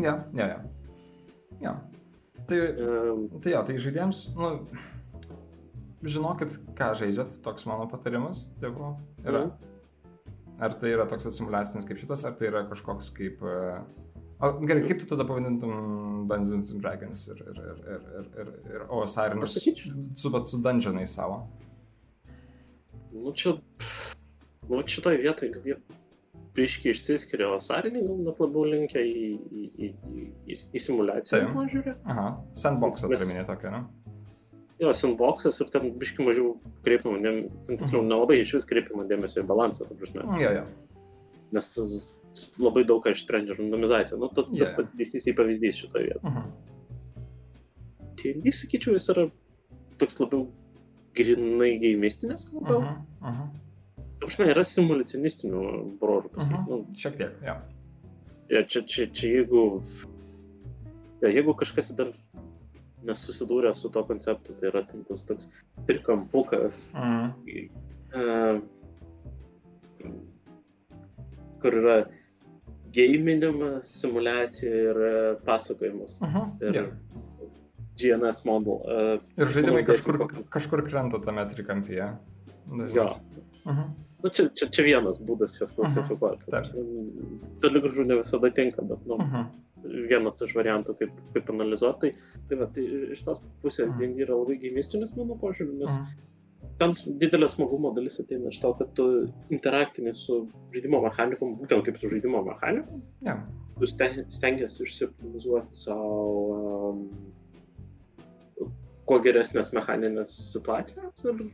[0.03, 0.59] Ja, ja, ja.
[1.61, 1.75] Ja.
[2.47, 4.47] Tai, Um, tai jo, tai žaidėjams, nu,
[6.01, 9.45] žinokit, ką žaidžiat, toks mano patarimas, tėvo, yra.
[9.45, 9.65] Mhm.
[10.59, 13.43] Ar tai yra toks simulacinis kaip šitas, ar tai yra kažkoks kaip...
[13.43, 13.59] e,
[14.39, 18.03] O, gerai, kaip tu tada pavadintum Dungeons and Dragons ir, ir, ir, ir,
[18.39, 18.83] ir, ir,
[19.35, 21.41] ir sakyčiau- su, bet su dungeonai savo?
[23.11, 23.55] nu, čia,
[24.69, 25.75] nu, šitoj vietoj gal jie
[26.55, 29.89] biški išsiskiria, o sariniai gal net labiau linkia į, į, į,
[30.47, 31.55] į, į, simulaciją Taip.
[31.55, 31.95] požiūrį.
[32.13, 32.27] Aha,
[32.63, 33.83] sandboxą Mes- turiu minėti tokią, ne?
[34.79, 36.53] Jo, sandboxas ir ten biški mažiau
[36.85, 37.19] kreipiama,
[37.67, 40.23] ten tiksliau nelabai iš vis kreipiama dėmesio į balansą, ta prasme.
[40.39, 40.63] Jo, jo.
[41.51, 42.18] nes
[42.61, 44.19] labai daug ką išsprendžia randomizacija.
[44.19, 44.71] Nu, tas yeah.
[44.77, 46.33] pats DCC pavyzdys šitoje vietoje.
[46.33, 46.41] Mhm.
[48.19, 49.25] TND, sakyčiau, jis yra
[49.99, 50.47] toks labiau
[51.17, 52.81] grinai gaimistinis, labiau.
[52.83, 52.95] Mhm.
[53.31, 53.45] Mhm.
[54.27, 55.61] Aš ne, yra simulacionistinių
[56.01, 56.59] brožų pasakyti.
[56.59, 56.69] Mhm.
[56.69, 57.55] Nu, Šiek tiek, jo.
[58.51, 59.61] ja, čia, čia, čia jeigu,
[61.23, 62.11] ja, jeigu kažkas dar
[63.07, 65.47] nesusidūrė su to konceptu, tai yra tas toks
[65.87, 67.25] trikampukas, Mhm.
[68.19, 68.59] uh,
[71.61, 71.97] kur yra
[72.95, 75.13] gaminimas, simulacija ir e,
[75.45, 76.19] pasakojimas.
[76.21, 76.51] Mhm.
[76.61, 76.85] Ir Jo.
[77.99, 78.73] GNS model.
[78.87, 82.05] Uh, Ir žaidimai kažkur, kažkur krenta tame trikampyje.
[82.07, 82.77] jo.
[82.77, 83.41] Dažniausiai.
[83.65, 83.89] Mhm.
[84.23, 86.43] Nu, čia, čia, čia vienas būdas jas klasifikuoti.
[86.51, 86.65] Taip.
[86.65, 86.83] Čia
[87.63, 89.45] Toli gražu ne visada tinka, bet nu, Mhm.
[90.09, 91.99] vienas iš variantų, kaip, kaip analizuoti.
[91.99, 92.83] Tai, tai, va, tai
[93.15, 93.99] iš tos pusės Mhm.
[93.99, 96.05] D&D yra labai gaimistinis mano požiūriu, nes Mhm.
[96.79, 99.07] Ten didelė smagumo dalis ateina iš to, kad tu
[99.53, 100.41] interaktini su
[100.75, 103.03] žaidimo mechanikom, būtent kaip su žaidimo mechanikom.
[103.27, 103.39] Jo.
[103.79, 106.15] tu sten- stengiasi išsioptimizuoti savo
[106.91, 107.03] um,
[109.07, 111.45] kuo geresnės mechaninės situacijas ir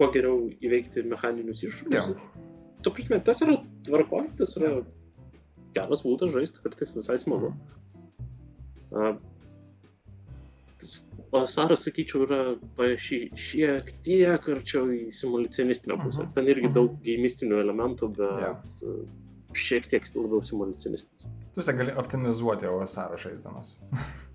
[0.00, 2.08] kuo geriau įveikti mechaninius iššūkius.
[2.08, 2.46] Jo.
[2.82, 4.72] Tu prasme, tas yra tvarkoj, tas yra
[5.76, 7.52] geras būdas žaisti, kartais visai smagu.
[8.92, 9.12] A,
[10.82, 11.00] tas-
[11.32, 12.40] O Saras, sakyčiau, yra
[12.76, 16.26] toje šį, šiek tiek arčiau į simulacionistinę pusę.
[16.26, 16.32] Mhm.
[16.36, 16.74] Ten irgi Mhm.
[16.76, 18.98] daug gaimistinių elementų, bet uh,
[19.56, 21.24] šiek tiek labiau simulacionistinis.
[21.54, 23.78] Tu esi gali optimizuoti OSR žaisdamas.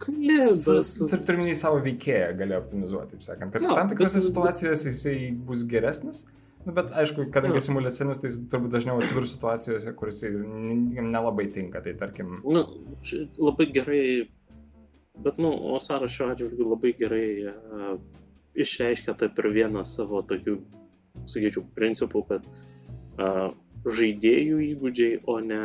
[0.00, 1.24] Gali, bet...
[1.28, 3.54] Pirminiai savo veikėją gali optimizuoti, taip sakant.
[3.60, 6.22] Ir Jo, tam tikrose bet- situacijose jisai bus geresnis.
[6.64, 7.64] Nu, bet aišku, kadangi Jo.
[7.68, 10.30] simulacinis, tai jis turbūt dažniau atsidurs situacijose, kur jisai
[11.04, 11.80] nelabai tinka.
[11.84, 12.64] Tai tarkim, Nu,
[13.38, 14.28] labai gerai,
[15.24, 17.94] bet, nu, Osara šiuo atžvilgiu labai gerai uh,
[18.58, 20.58] išreiškia tai per vieną savo tokių,
[21.30, 23.50] sakyčiau, principų, kad uh,
[23.86, 25.60] žaidėjų įgūdžiai, o ne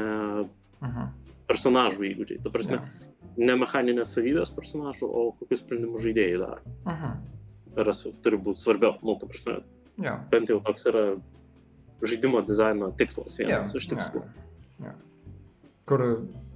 [0.82, 1.14] mhm.
[1.50, 2.42] personažų įgūdžiai.
[2.44, 3.14] Ta prasme, jo.
[3.50, 6.76] ne mechaninės savybės personažų, o kokius sprendimus žaidėjai daro.
[6.88, 7.16] Mhm.
[7.76, 8.96] Yra, su- turi būti svarbiau.
[9.04, 9.60] Nu, ta prasme,
[10.00, 10.18] Jo.
[10.32, 11.04] bent jau toks yra
[12.04, 14.24] žaidimo dizaino tikslas vienas Jo, iš tikslų.
[14.24, 14.94] jo, jo.
[15.88, 16.04] Kur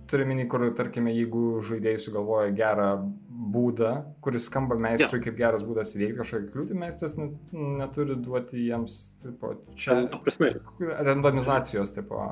[0.09, 2.89] turi minį, kur, tarkime, jeigu žaidėjai sugalvoja gerą
[3.29, 3.91] būdą,
[4.25, 9.53] kuris skamba meistrui kaip geras būdas įveikti kažkokią kliūtį, meistras net, neturi duoti jiems, tipo,
[9.79, 12.23] čia Ta prasme, randomizacijos, tipo,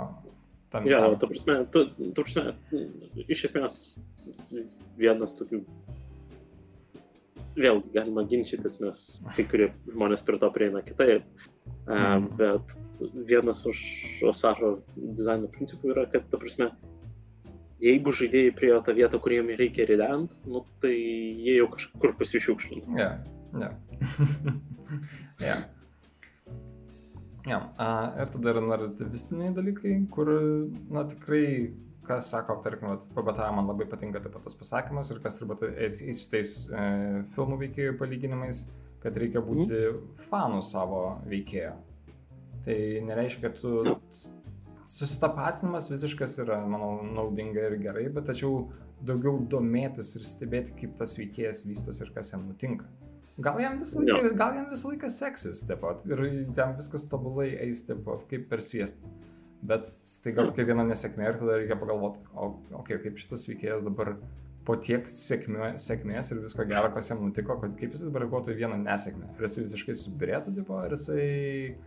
[0.73, 0.89] tam.
[0.89, 1.19] Jo, tam.
[1.21, 2.55] ta prasme, tu, tu prasme,
[3.27, 3.79] iš esmės
[4.99, 5.61] vienas tokių,
[7.57, 9.05] vėlgi galima ginčytis, nes
[9.37, 11.25] kai kurie žmonės prie to prieina kitaip,
[11.87, 11.95] mm.
[11.95, 12.27] Mhm.
[12.37, 13.81] bet vienas iš
[14.29, 16.71] Osaro dizaino principų yra, kad, ta prasme,
[17.83, 22.93] jeigu žaidėjai priejo tą vietą, kur jiem reikia rident, nu, tai jie jau kažkur pasišiukšlino.
[22.97, 23.09] Ne,
[23.57, 23.71] ne.
[27.79, 27.89] a,
[28.21, 30.31] ir tada yra naratyvistiniai dalykai, kur,
[30.91, 31.45] na, tikrai,
[32.07, 35.65] kas sako, tarkim, vat, pabataja man labai patinka taip pat tas pasakymas ir kas turbūt
[35.69, 36.85] eis eis su tais e,
[37.35, 38.63] filmų veikėjų palyginimais,
[39.03, 39.83] kad reikia būti
[40.29, 41.75] fanų savo veikėjo.
[42.67, 43.73] Tai nereiškia, kad tu
[44.87, 48.69] susitapatinimas visiškas yra, manau, naudinga ir gerai, bet tačiau
[49.05, 52.87] daugiau domėtis ir stebėti, kaip tas veikėjas vystosi ir kas jam nutinka.
[53.37, 54.33] Gal jam visą laiką, Jo.
[54.39, 56.23] gal jam visą laiką seksis, taip pat, ir
[56.57, 59.11] ten viskas tobulai eis, taip pat, kaip per sviestą.
[59.67, 64.15] Bet staiga kokia viena nesėkmė ir tada reikia pagalvoti, o okay, kaip šitas veikėjas dabar
[64.67, 68.53] po tiek sėkmė, sėkmės ir visko gero, kas jam nutiko, kad kaip jis dabar reaguotų
[68.53, 69.29] į vieną nesėkmę.
[69.37, 71.77] Ar jisai visiškai subirėtų, tipo, ar jisai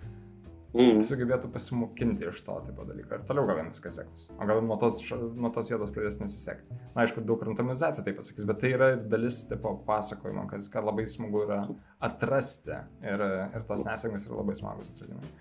[0.70, 1.00] Mm.
[1.02, 4.28] sugebėtų pasimokinti iš to tipo dalyko ir toliau gal jam viskas sektųsi.
[4.37, 6.76] O gal nuo tos, nuo tos vietos pradės nesisekti.
[6.94, 11.09] Na, aišku, daug randomizacija tai pasakys, bet tai yra dalis tipo pasakojimo, kas ką labai
[11.11, 11.59] smagu yra
[12.06, 12.78] atrasti.
[13.02, 15.35] Ir, ir tos nesėkmės yra labai smagus atradimai.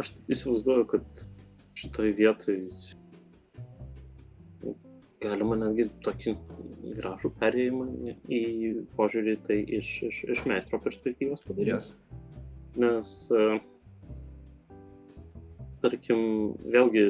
[0.00, 1.26] Aš įsivaizduoju, kad
[1.82, 2.62] šitoj vietoj
[5.22, 6.34] galima netgi tokį
[6.96, 8.40] gražų perėjimą į
[8.96, 11.76] požiūrį tai iš, iš, iš meistro perspektyvos padaryti.
[11.76, 11.92] Yes.
[12.80, 13.60] Nes, e,
[15.82, 16.20] tarkim,
[16.74, 17.04] vėlgi,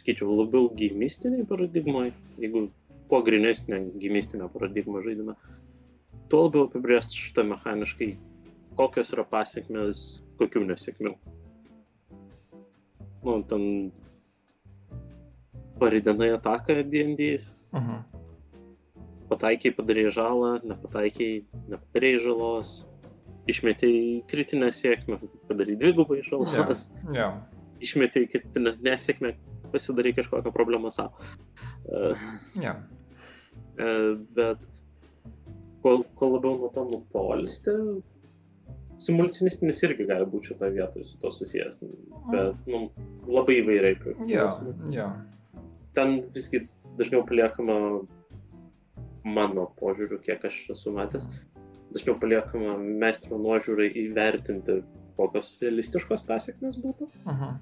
[0.00, 2.68] skaičiau, labiau gimistiniai paradigmai, jeigu
[3.10, 5.36] kuo grinesnė gimistinė paradigma žaidime,
[6.32, 8.14] tuo labiau apibrėžti šitą mechaniškai,
[8.78, 11.12] kokios yra pasiekmes, kokių nesėkmių.
[13.22, 13.66] Nu, ten
[15.82, 16.78] paridenai ataką
[17.72, 18.00] Uh -huh.
[19.28, 22.72] pataikiai padarė žalą, nepataikiai nepadarė žalos,
[23.48, 25.18] išmetėjai kritinę sėkmę,
[25.48, 26.92] padarai dvigubai žalos,
[27.82, 27.86] Jo.
[27.88, 29.34] išmetėjai kritinę nesėkmę,
[29.72, 31.18] pasidarai kažkokią problemą savo.
[32.62, 32.76] Jo.
[32.76, 34.62] uh, bet
[35.82, 37.76] kuo, kuo labiau nuo to nutolsti,
[39.02, 41.82] simulcinistinis irgi gali būti šitoje vietoje su to susijęs,
[42.30, 42.84] bet nu,
[43.26, 43.98] labai įvairiai.
[44.02, 44.74] Priklauso.
[44.94, 45.10] Jo.
[45.96, 46.66] ten visgi
[46.98, 47.76] dažniau paliekama
[49.24, 51.28] mano požiūriu, kiek aš esu matęs,
[51.94, 54.80] dažniau paliekama meistro nuožiūrai įvertinti,
[55.18, 57.54] kokios realistiškos pasiekmes būtų, Uh -huh.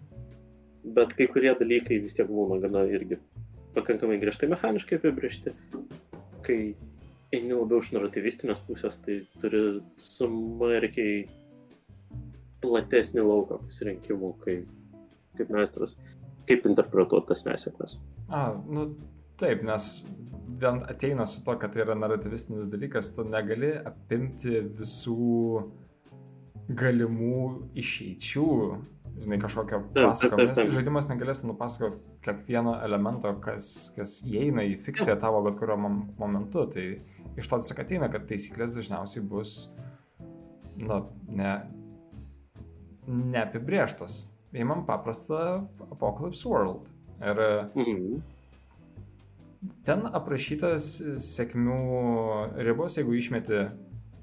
[0.84, 3.20] Bet kai kurie dalykai vis tiek būna gana irgi
[3.74, 5.54] pakankamai griežtai mechaniškai apibriešti.
[6.46, 6.60] Kai
[7.34, 11.28] eini labiau iš naratyvistinės pusės, tai turi smarkiai
[12.64, 14.56] platesnį lauką pasirinkimų, kai,
[15.38, 15.94] kaip meistras,
[16.48, 18.00] kaip interpretuoti tas nesėkmes.
[18.28, 18.90] A, nu
[19.40, 19.92] taip, nes
[20.60, 25.30] vien ateina su to, kad tai yra naratyvistinis dalykas, tu negali apimti visų
[26.80, 27.44] galimų
[27.80, 28.48] išeičių,
[29.20, 35.42] žinai, kažkokio pasakojimo, nes žaidimas negalės nupasakoti kiekvieno elemento, kas, kas įeina į fikciją tavo
[35.44, 36.66] bet kuriuo mom- momentu.
[36.72, 36.86] Tai
[37.36, 39.68] iš to tiesiog ateina, kad taisyklės dažniausiai bus,
[40.80, 41.54] na, ne,
[43.06, 44.20] neapibrieštos.
[44.54, 46.88] Įmam paprastą Apocalypse World.
[47.20, 48.22] Ir Mhm.
[49.84, 50.86] Ten aprašytas
[51.20, 51.76] sėkmių
[52.64, 53.68] ribos, jeigu išmeti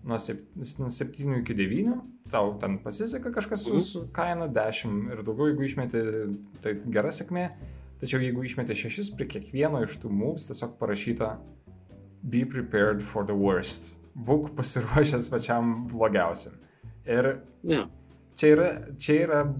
[0.08, 1.98] nuo 7 iki 9,
[2.32, 3.80] tau ten pasiseka kažkas su, Mhm.
[3.84, 6.02] su kaina 10 ir daugiau, jeigu išmeti,
[6.62, 7.50] tai gera sėkmė.
[8.00, 11.38] Tačiau jeigu išmeti 6, prie kiekvieno iš tų moves tiesiog parašyta
[12.24, 13.93] Be prepared for the worst.
[14.17, 16.54] Būk pasiruošęs pačiam blogiausiam.
[17.06, 17.88] Ir Ja.
[18.36, 19.54] čia yra, čia yra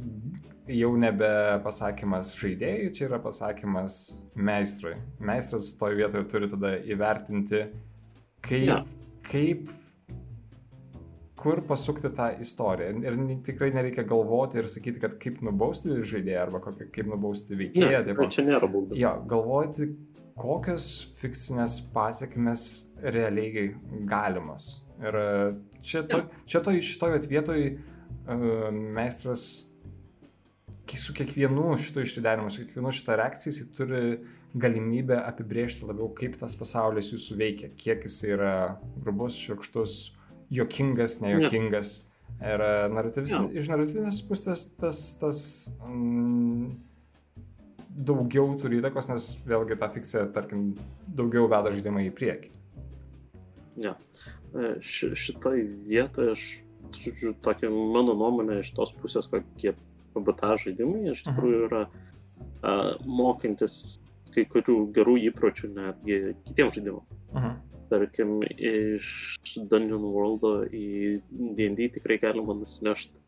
[0.68, 4.96] jau nebe pasakymas žaidėjui, čia yra pasakymas meistrui.
[5.20, 7.70] Meistras toje vietoje turi tada įvertinti,
[8.42, 8.84] kaip, Jo.
[9.32, 9.70] kaip
[11.48, 12.98] kur pasukti tą istoriją.
[13.08, 17.62] Ir tikrai nereikia galvoti ir sakyti, kad kaip nubausti žaidėją arba kokį, kaip nubausti Ne,
[17.64, 18.02] veikėją.
[18.04, 18.30] tikrai tipo.
[18.36, 18.98] čia nėra būdų.
[19.00, 19.88] Jo, galvoti,
[20.38, 20.90] kokios
[21.22, 22.66] fikcinės pasiekmes
[23.02, 23.70] realiai
[24.10, 24.82] galimos.
[25.00, 25.30] Ir e,
[25.86, 29.48] čia, to, čia to, šitoje vietoje uh, meistras
[30.98, 34.04] su kiekvienu šito išridenimu, su kiekvienu šitą reakciją jis turi
[34.58, 38.54] galimybę apibrėžti labiau, kaip tas pasaulis jūsų veikia, kiek jis yra
[39.04, 39.98] grubus, šiurkštus,
[40.54, 41.94] jokingas, nejokingas.
[42.38, 43.48] Ir e, naratyvis, Jo.
[43.50, 45.40] iš naratyvinės pusės tas, tas
[45.82, 46.76] mm,
[48.10, 50.70] daugiau turi įtakos, nes vėlgi ta fikcija, tarkim,
[51.08, 52.52] daugiau veda žaidimą į priekį.
[53.82, 53.96] Ja.
[54.54, 56.46] E, Ši, šitoj vietoje aš
[56.94, 59.74] turiu tokią mano nuomonę iš tos pusės, kokie
[60.14, 63.98] PBTA žaidimai iš tikrųjų yra uh, mokantis
[64.34, 67.18] kai kurių gerų įpročių netgi kitiems žaidimams.
[67.88, 73.21] Tarkim, iš Dungeon Worldo į D&D tikrai galima nusinešti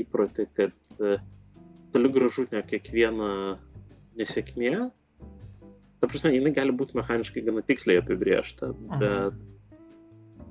[0.00, 0.72] įprotį, kad
[1.04, 1.18] e,
[1.92, 3.58] toli gražu ne kiekviena
[4.16, 4.72] nesėkmė,
[6.00, 9.00] ta prasme, jinai gali būti mechaniškai gana tiksliai apibriešta, Mhm.
[9.02, 9.34] bet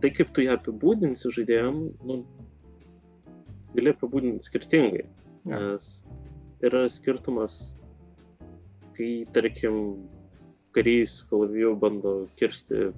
[0.01, 2.19] tai kaip tu ją apibūdinsi žaidėjim, nu,
[3.73, 5.05] gali apibūdinti skirtingai.
[5.49, 5.57] Jo.
[5.57, 6.03] Nes
[6.61, 7.77] yra skirtumas,
[8.93, 10.05] kai, tarkim,
[10.75, 12.91] karys kalaviju bando kirsti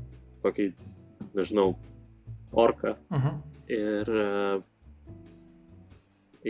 [0.44, 0.72] kokį,
[1.38, 1.76] nežinau,
[2.52, 3.36] orką Uh -huh.
[3.68, 4.62] ir e,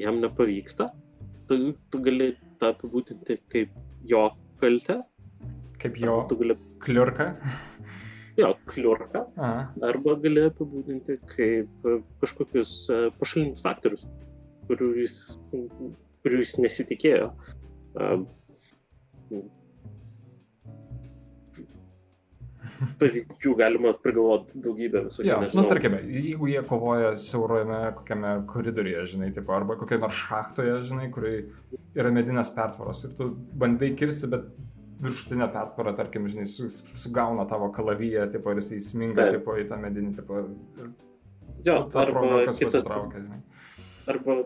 [0.01, 0.87] jam nepavyksta,
[1.47, 3.69] tu, tu gali tą apibūdinti kaip
[4.07, 4.29] jo
[4.61, 5.01] kaltę,
[5.81, 7.35] Kaip jo tu gali, kliurka.
[8.37, 9.73] jo, kliurką, Aha.
[9.81, 14.05] arba gali apibūdinti kaip e, kažkokius e, pašalinius faktorius,
[14.69, 15.15] kurių jis,
[16.23, 17.31] kurių jis nesitikėjo.
[23.01, 25.25] pavyzdžių galima prigalvoti daugybę visų.
[25.27, 30.79] Jo, nu tarkime, jeigu jie kovoja siaurojame kokiame koridoriuje, žinai, tipo, arba kokioje nors šachtoje,
[30.89, 34.49] žinai, kur yra medinės pertvaros ir tu bandai kirsti, bet
[35.01, 39.39] viršutinė pertvara, tarkim, žinai, su, sugauna tavo kalavyje, tipo, ir jisai sminga, Taip.
[39.39, 40.91] tipo, į tą medinį, tipo, ir
[41.65, 43.41] jo, ta arba proga, kas kitas, pasitraukia, žinai.
[44.11, 44.37] Arba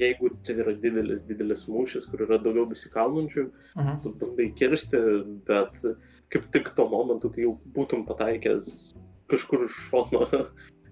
[0.00, 4.00] jeigu tai yra didelis, didelis mūšis, kur yra daugiau besikalnančių, Mhm.
[4.02, 4.98] tu bandai kirsti,
[5.46, 5.72] bet
[6.30, 8.92] kaip tik tuo momentu, kai jau būtum pataikęs
[9.28, 10.24] kažkur iš šono,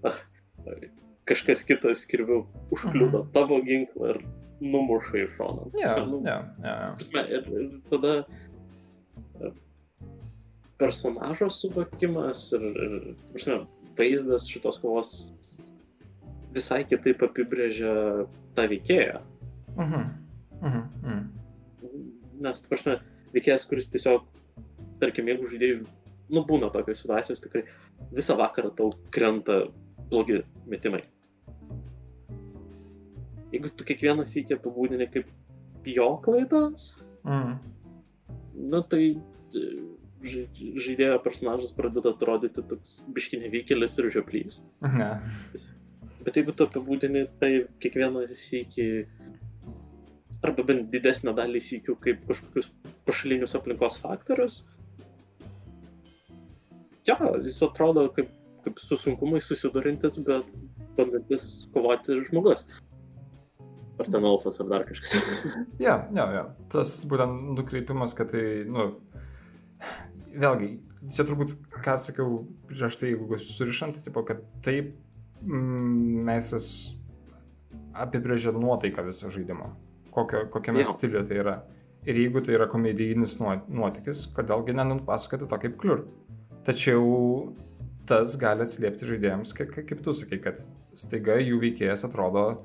[1.29, 3.33] kažkas kitas skirviu užkliudo uh -huh.
[3.33, 4.25] tavo ginklą ir
[4.61, 5.71] numuša į šoną.
[5.81, 6.39] Ja, Nu, ja.
[6.99, 8.25] prasme, ir, ir tada
[10.79, 13.61] personažo suvokimas ir, ir prasme,
[13.99, 15.11] vaizdas šitos kovos
[16.55, 17.95] visai kitaip apibrėžia
[18.57, 19.21] tą veikėją.
[19.77, 20.05] Mhm.
[20.63, 20.83] Mhm.
[21.03, 21.25] Mhm.
[22.45, 22.99] Nes, ta prasme,
[23.35, 24.25] veikėjas, kuris tiesiog,
[25.01, 25.85] tarkim, jeigu žaidėjų,
[26.35, 27.65] nu, būna tokios situacijos, tikrai
[28.15, 29.65] visą vakarą tau krenta
[30.11, 30.41] blogi
[30.71, 31.03] metimai.
[33.55, 35.29] Jeigu tu kiekvieną sykį apibūdini kaip
[35.87, 36.89] jo klaidas,
[37.25, 37.59] Mhm.
[38.71, 39.05] nu tai
[39.55, 39.61] e,
[40.25, 44.61] žai- žaidėjo personažas pradeda atrodyti toks biški nevykėlis ir žioplys.
[44.83, 45.21] Ne.
[46.25, 47.51] Bet jeigu tu apibūdini tai
[47.85, 48.87] kiekvieną sykį,
[50.45, 52.71] arba bent didesnę dalį sykių kaip kažkokius
[53.09, 54.63] pašalinius aplinkos faktorius,
[57.09, 58.33] jo, jis atrodo kaip,
[58.65, 60.49] kaip su sunkumais susidurintis, bet
[60.99, 62.67] bandantis kovoti žmogus.
[64.01, 65.15] Ar ten alfas, ar dar kažkas.
[65.87, 66.45] Ja, ja, ja.
[66.73, 68.89] Tas būtent nukreipimas, kad tai, nu,
[70.35, 70.73] vėlgi,
[71.15, 74.97] čia turbūt, ką sakiau prieš tai, jeigu surišant, tipo, kad taip
[75.45, 76.69] mm, meistras
[77.95, 79.71] apibrėžia nuotaiką viso žaidimo,
[80.15, 80.93] kokio, kokiame Jo.
[80.95, 81.57] stiliuje tai yra.
[82.05, 86.03] Ir jeigu tai yra komedijinis nuo- nuotykis, kodėlgi nenupasakoti to kaip kliur.
[86.65, 87.55] Tačiau
[88.07, 90.61] tas gali atsiliepti žaidėjams, kaip, kaip tu sakai, kad
[90.95, 92.65] staiga jų veikėjas atrodo,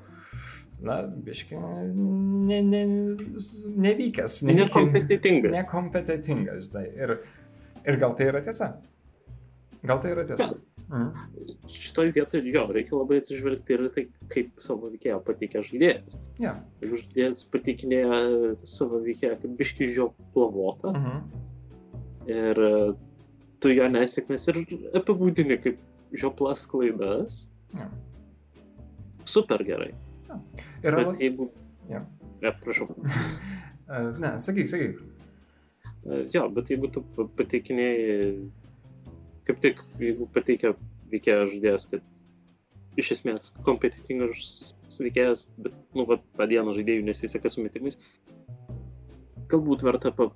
[0.83, 5.51] na, biški, ne, ne, nevykęs, nevykęs, Nekompetitingas.
[5.55, 6.85] nekompetitingas, žinai.
[6.95, 7.15] Ir,
[7.85, 8.73] ir gal tai yra tiesa?
[9.83, 10.49] Gal tai yra tiesa?
[11.69, 16.17] Šitoje vietoje, jo, reikia labai atsižvelgti ir tai, kaip savo veikėją pateikia žaidėjas.
[16.41, 16.55] Ja.
[16.81, 18.21] Jeigu žaidėjas pateikinėja
[18.65, 21.19] savo veikėją kaip biški žioplavotą Mhm.
[22.33, 22.71] ir e,
[23.61, 24.61] tu jo nesėkmės ir
[24.97, 25.77] apibūdini kaip
[26.13, 27.43] žioplas klaidas,
[27.77, 27.89] Ja.
[29.25, 29.93] super gerai.
[30.83, 31.51] Ir Bet jeigu...
[31.89, 32.01] Jo.
[32.41, 32.87] Ne, prašau.
[34.21, 34.99] Ne, sakyk, sakyk.
[36.05, 38.49] E, Jo, bet jeigu tu pa- pateikinėjai,
[39.49, 40.75] kaip tik, jeigu pateikia
[41.09, 47.63] veikėjas žaidėjas, kad iš esmės kompetitingas veikėjas, bet, nu, va, tą dieną žaidėjų nesiseka su
[47.65, 47.97] metimais,
[49.49, 50.29] galbūt verta pa,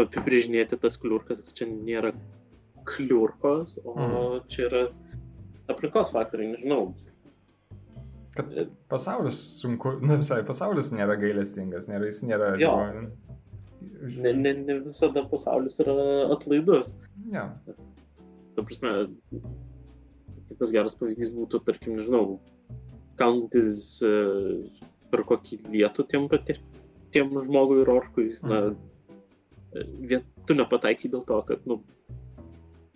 [0.00, 2.14] apibrėžinėti tas kliurkas, kad čia nėra
[2.88, 4.48] kliurkos, o Mhm.
[4.48, 4.82] čia yra
[5.68, 6.94] aplinkos faktoriai, nežinau.
[8.34, 8.54] Kad
[8.88, 12.54] pasaulis sunku, na visai pasaulis nėra gailestingas, nėra, jis nėra...
[12.56, 12.72] Jo.
[12.78, 13.26] tipo,
[14.20, 15.92] Ne, ne, ne visada pasaulis yra
[16.32, 16.94] atlaidus.
[17.32, 17.42] Jo.
[18.56, 18.92] Ta prasme,
[20.50, 22.38] kitas geras pavyzdys būtų, tarkim, nežinau,
[23.20, 24.12] kauntis e,
[25.12, 26.58] per kokį lietų tiem, pati-
[27.14, 28.62] tiem žmogui ir orkui, na,
[29.74, 31.80] e, viet, tu nepataikai dėl to, kad, nu,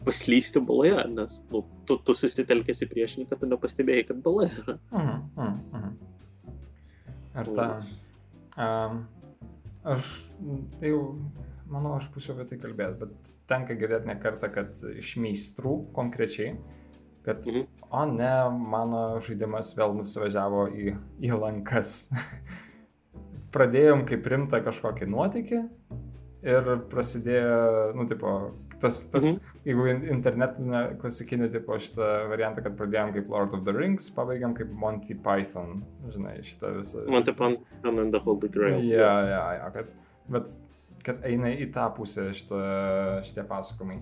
[0.05, 4.79] paslysti baloje, nes, nu, tu, tu susitelkęs į priešininką, tu nepastebėjai, kad bala yra.
[4.93, 5.95] Mhm, mhm, mhm.
[7.35, 7.69] Ar ta...
[8.55, 9.01] Um,
[9.83, 10.11] aš,
[10.79, 11.01] tai jau,
[11.71, 16.57] manau, aš pusiau apie tai kalbėt, bet tenka girdėti ne kartą, kad iš meistrų konkrečiai,
[17.25, 17.67] kad, Mhm.
[17.91, 22.11] o ne, mano žaidimas vėl nusivažiavo į, į lankas.
[23.55, 25.59] Pradėjom kaip rimta kažkokį nuotykį
[26.45, 28.31] ir prasidėjo, nu, tipo,
[28.83, 29.39] tas, tas Mhm.
[29.65, 34.55] jeigu in- internetinė klasikinė tipo šitą variantą, kad pradėjom kaip Lord of the Rings, pabaigėm
[34.59, 37.07] kaip Monty Python, žinai, šitą visą.
[37.25, 38.83] Taip man ten and the Holy Grail.
[38.85, 39.87] Ja, ja, ja, kad,
[40.29, 40.51] bet
[41.05, 42.61] kad eina į tą pusę šitą,
[43.27, 44.01] šitie pasakojimai.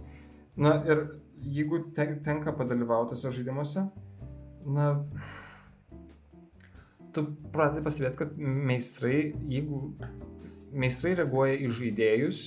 [0.62, 1.07] Na ir
[1.43, 3.87] jeigu te, tenka padalyvauti tose žaidimuose,
[4.69, 4.88] na,
[7.15, 9.85] tu pradedi pastebėti, kad meistrai, jeigu
[10.73, 12.43] meistrai reaguoja į žaidėjus,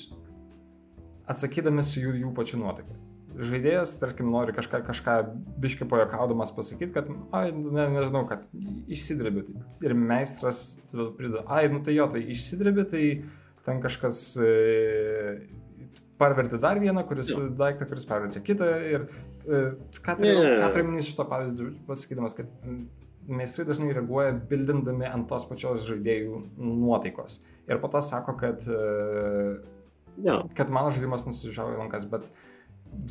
[1.30, 3.02] atsakydami su jų, jų pačių nuotaika.
[3.36, 5.15] Žaidėjas, tarkim, nori kažką, kažką
[5.60, 8.45] biškai pajokaudamas pasakyti, kad, ai, ne, nežinau, kad
[8.88, 9.43] išsidrėbi.
[9.49, 9.64] Tai.
[9.84, 10.62] Ir meistras
[10.93, 13.03] prideda, ai, nu tai jo, tai išsidrėbi, tai
[13.66, 14.51] ten kažkas e,
[16.22, 17.47] parvertė dar vieną, kuris Jo.
[17.59, 18.70] daiktą, kuris parvertė kitą.
[18.91, 19.07] Ir
[19.45, 19.63] e,
[20.05, 22.51] ką turiu minėti šito pavyzdžiu, pasakydamas, kad
[23.26, 27.39] meistrai dažnai reaguoja bildindami ant tos pačios žaidėjų nuotaikos.
[27.66, 29.74] Ir po to sako, kad, e,
[30.24, 32.30] Ja, kad mano žaidimas nusižiavo į lankas, bet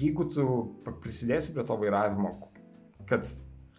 [0.00, 0.44] jeigu tu
[1.02, 2.30] prisidėsi prie to vairavimo,
[3.10, 3.28] kad,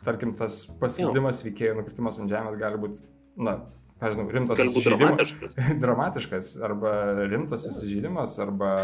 [0.06, 3.02] tarkim, tas paslydimas veikėjų nukritimas ant žemės gali būti,
[3.42, 3.56] na,
[4.02, 5.56] ką žinau, rimtas dramatiškas.
[5.84, 6.92] dramatiškas, arba
[7.32, 8.76] rimtas susižeidimas, arba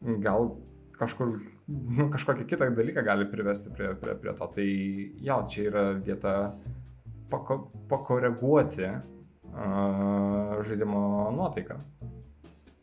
[0.00, 0.54] gal
[0.98, 1.38] kažkur,
[1.70, 4.50] nu, kažkokį kitą dalyką gali privesti prie, prie, prie to.
[4.56, 4.66] Tai
[5.28, 6.34] jo, čia yra vieta
[7.32, 11.78] pako, pakoreguoti uh, žaidimo nuotaiką.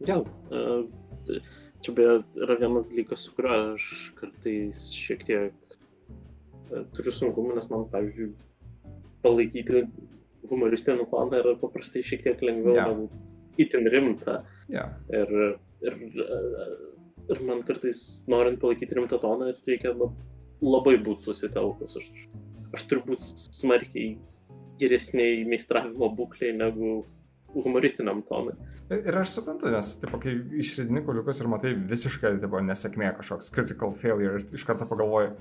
[0.07, 1.38] Ja, uh,
[1.84, 3.88] čia beje yra vienas dalykas, su kuriuo aš
[4.18, 8.32] kartais šiek tiek uh, turiu sunkumų, nes man, pavyzdžiui,
[9.26, 9.84] palaikyti
[10.50, 12.88] humoristinį toną yra paprastai šiek tiek lengviau Ja.
[12.91, 13.10] negu
[13.58, 14.41] itin rimtą.
[14.70, 14.93] Yeah.
[15.10, 15.32] Ir,
[15.82, 15.95] ir,
[17.34, 20.16] ir man kartais, norint palaikyti rimtą toną, reikia lab-
[20.62, 21.98] labai būti susitelkus.
[21.98, 22.10] Aš,
[22.74, 24.18] aš turiu būti smarkiai
[24.82, 27.06] geresniai meistravimo būklei negu
[27.56, 28.54] humoristiniam tonui.
[28.88, 30.32] Ir ir aš suprantu, nes, tipo, kai
[30.62, 35.34] išridini kuliukus ir matai visiškai, tipo, nesėkmė kažkoks critical failure, ir iš karto pagalvoji,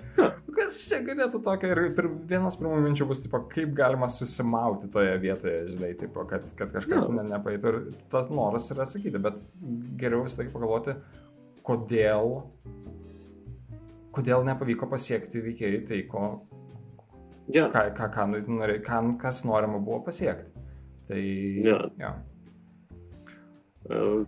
[0.56, 5.14] kas čia galėtų tokio, ir pir, vienas pirmų minčių bus, tipo, kaip galima susimauti toje
[5.22, 7.70] vietoje, žinai, tipo, kad, kad kažkas ne, nepaėtų.
[7.70, 9.38] Ir tas noras yra sakyti, bet
[10.02, 10.98] geriau visą laiką pagalvoti,
[11.70, 12.36] kodėl,
[14.16, 16.28] kodėl nepavyko pasiekti veikėjai tai, ko,
[17.54, 18.22] Ja, ką, ką, ką,
[18.82, 20.64] ką, kas norima buvo pasiekti.
[21.06, 21.20] Tai,
[21.62, 21.84] Jo.
[22.00, 22.16] ja.
[23.86, 24.24] Uh,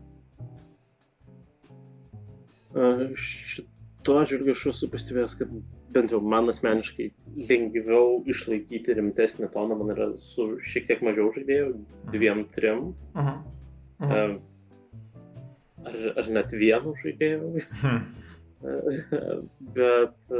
[2.74, 5.54] uh, Šituo atžvilgiu aš esu pastebėjęs, kad
[5.94, 7.08] bent jau man asmeniškai
[7.48, 11.72] lengviau išlaikyti rimtesnį toną man yra su šiek tiek mažiau žaidėjų,
[12.14, 13.42] dviem, trim, Mhm.
[13.98, 14.12] Mhm.
[14.12, 14.58] uh,
[15.88, 17.64] ar, ar net vienu žaidėju.
[17.82, 18.00] Hmm.
[19.78, 20.32] Bet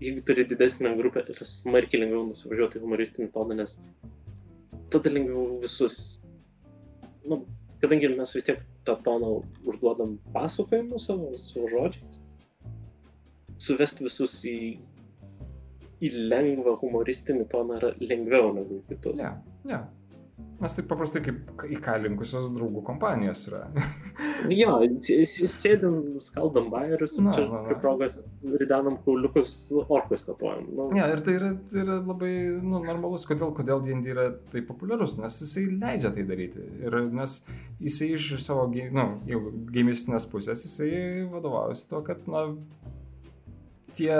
[0.00, 3.76] jeigu turi didesnę grupę, yra smarkiai lengviau nusivažiuoti humoristinį toną, nes
[4.92, 5.98] tada lengviau visus.
[7.30, 7.40] Nu,
[7.82, 9.32] kadangi mes vis tiek tą toną
[9.68, 12.20] užduodam pasakojimu savo, savo žodžiais,
[13.62, 14.56] suvesti visus į,
[16.04, 19.22] į lengvą humoristinį toną yra lengviau negu kitus.
[19.22, 19.32] Ne,
[19.70, 19.82] ne.
[20.60, 23.62] Nes tai paprastai kaip įkalinkusios draugų kompanijos yra.
[24.52, 27.60] Jo, sė- sė- sėdim, skaldam bairius, Na, čia na, na.
[27.70, 28.18] prie progos
[28.60, 29.48] ridenam kauliukus,
[29.88, 30.66] orkus kapuojam.
[30.76, 34.68] Nu, ne, ir tai yra, tai yra labai nu, normalus, kodėl, kodėl D&D yra taip
[34.68, 36.60] populiarus, nes jisai leidžia tai daryti.
[36.84, 37.38] Ir nes
[37.80, 39.40] jisai iš savo, nu, jau
[39.72, 40.92] gaimistinės pusės, jisai
[41.32, 42.44] vadovaujasi tuo, kad, na,
[43.96, 44.12] tie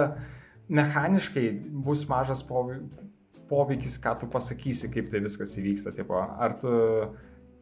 [0.72, 1.50] mechaniškai
[1.86, 2.80] bus mažas povei-
[3.50, 5.94] poveikis, ką tu pasakysi, kaip tai viskas įvyksta.
[5.96, 6.72] Tipo, ar tu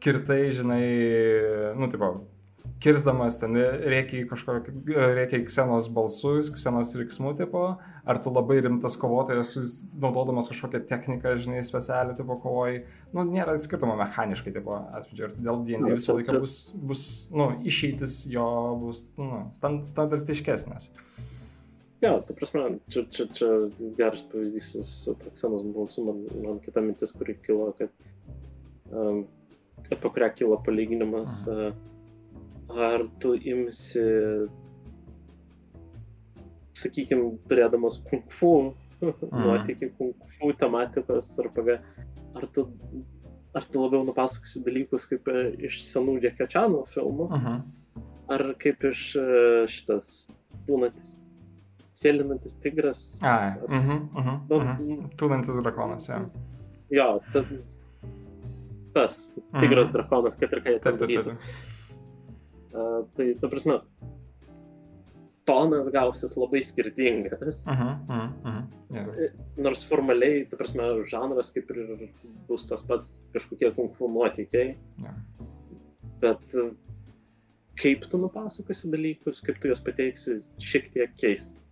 [0.03, 0.85] kirtai, žinai,
[1.79, 2.13] nu, tipo,
[2.83, 4.73] kirsdamas ten reikia kažkokį,
[5.17, 7.63] reikia ksenos balsu, ksenos riksmų, tipo,
[8.05, 9.55] ar tu labai rimtas kovotojas,
[10.01, 12.83] naudodamas kažkokią techniką, žinai, specialią, tipo, kovoji.
[13.15, 15.29] Nu, nėra skirtumo mechaniškai, tipo, atspūdžio.
[15.29, 18.47] Ir todėl D&D Nu, visą laiką bus, bus, nu, išeitis jo
[18.83, 20.91] bus, nu, stand, standartiškesnės.
[22.03, 23.47] Jo, ta prasme, čia, čia, čia
[23.97, 27.89] geras pavyzdys su, su Taksenos balsu, man, man kita mintis, kuri kilo, kad
[28.91, 29.23] um,
[29.87, 31.71] apie kurią kilo palyginimas, uh,
[32.75, 34.03] ar tu imsi,
[36.75, 38.51] sakykime, turėdamas kung fu,
[39.01, 41.79] nuotykį kung fu tematikos RPG,
[42.35, 42.67] ar tu,
[43.55, 46.19] ar tu labiau nupasakosi dalykus kaip e, iš senų
[46.51, 47.61] Chano filmų, Uh -huh.
[48.27, 50.27] ar kaip iš e, šitas
[50.67, 51.19] tūnantis,
[51.95, 53.05] sėlinantis tigras.
[53.23, 55.09] Ai, mhm, mhm, Nu, mhm.
[55.19, 56.19] Tūnantis drakonas, jo.
[56.93, 57.43] Jo, ta,
[58.93, 59.61] tas Mhm.
[59.61, 61.37] tigras drakonas, kad ir ką jie ten darytų.
[62.75, 63.79] Uh, tai, ta prasme,
[65.47, 67.65] tonas gausis labai skirtingas.
[67.69, 68.63] Mhm, mhm, mhm.
[68.95, 69.29] Jo.
[69.57, 72.09] Nors formaliai, ta prasme, žanras kaip ir
[72.47, 75.13] bus tas pats kažkokie kung fu nuotykiai, Jo.
[76.21, 76.71] bet uh,
[77.81, 81.64] kaip tu nupasakosi dalykus, kaip tu juos pateiksi, šiek tiek keis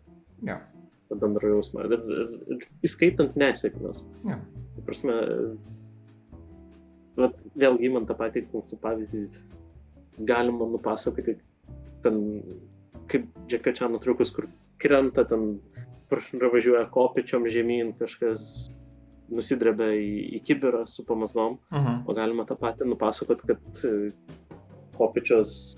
[1.10, 1.84] Tą bendrą jausmą.
[1.88, 4.06] Ir, ir, ir įskaitant nesėkmes.
[4.28, 4.38] Jo.
[4.76, 5.14] Ta prasme,
[7.20, 9.26] vat, vėlgi man tą patį fu pavyzdį
[10.30, 11.36] galima nupasakoti
[12.06, 12.20] ten,
[13.12, 14.48] kaip Džekio čia nuotrukus, kur
[14.82, 15.60] krenta ten,
[16.14, 18.68] pravažiuoja kopičiom žemyn, kažkas
[19.34, 22.04] nusidrebia į, į kibirą su pamasgom, Mhm.
[22.08, 23.84] o galima tą patį nupasakot, kad
[24.98, 25.74] kopičios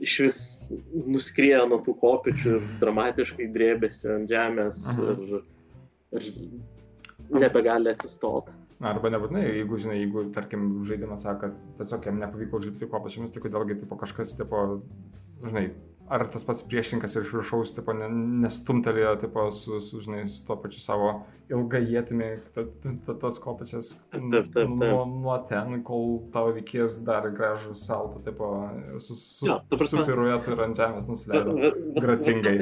[0.00, 0.38] iš vis
[1.06, 5.34] nuskrieja nuo tų kopičių ir dramatiškai drėbėsi ant žemės Mhm.
[5.34, 5.44] ir,
[6.20, 8.52] ir nebegali atsistoti.
[8.80, 13.42] Arba nebūtinai, jeigu, žinai, jeigu, tarkim, žaidimas sako, kad tiesiog jam nepavyko užlipti kopačiomis, tai
[13.44, 14.80] kodėlgi, tipo, kažkas, tipo,
[15.44, 15.66] žinai,
[16.10, 18.08] ar tas pats priešininkas iš viršaus, tipo, ne,
[18.44, 21.10] nestumtelėjo, tipo, su, su, žinai, su to pačiu savo
[21.50, 22.64] ilgą jėtimi, ta,
[23.06, 28.48] ta, tas kopačias nuo, nuo ten, kol tavo veikėjas dar gražų saltą, tipo,
[28.98, 31.54] su, su, ta prasme- su piruetu ir ant žemės nusileido.
[32.00, 32.56] gracingai.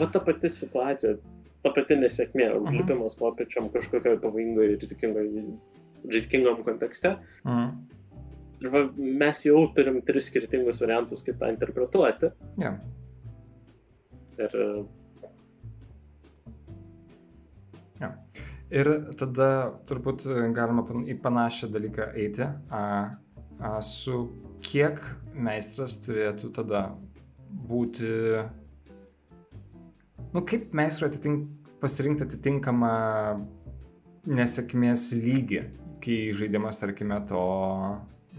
[0.00, 1.16] Va ta pati ta situacija,
[1.62, 2.66] ta pati nesėkmė, Mhm.
[2.66, 5.44] užlipimas popiečam kažkokioje pavojingoje, rizikingoje,
[6.08, 7.16] rizikingam kontekste.
[7.44, 7.99] Mhm.
[8.60, 12.32] Ir va, mes jau turim tris skirtingus variantus, kaip tą interpretuoti.
[12.60, 12.74] Ja.
[14.40, 14.70] Ir e,
[18.70, 18.86] Ir
[19.18, 19.46] tada
[19.88, 22.82] turbūt galima į panašią dalyką eiti, a,
[23.58, 24.28] a, su
[24.62, 25.00] kiek
[25.34, 26.84] meistras turėtų tada
[27.50, 28.12] būti,
[30.30, 32.92] nu kaip meistrui atitink, pasirinkti atitinkamą
[34.30, 35.64] nesėkmės lygį,
[36.04, 37.42] kai žaidimas, tarkime, to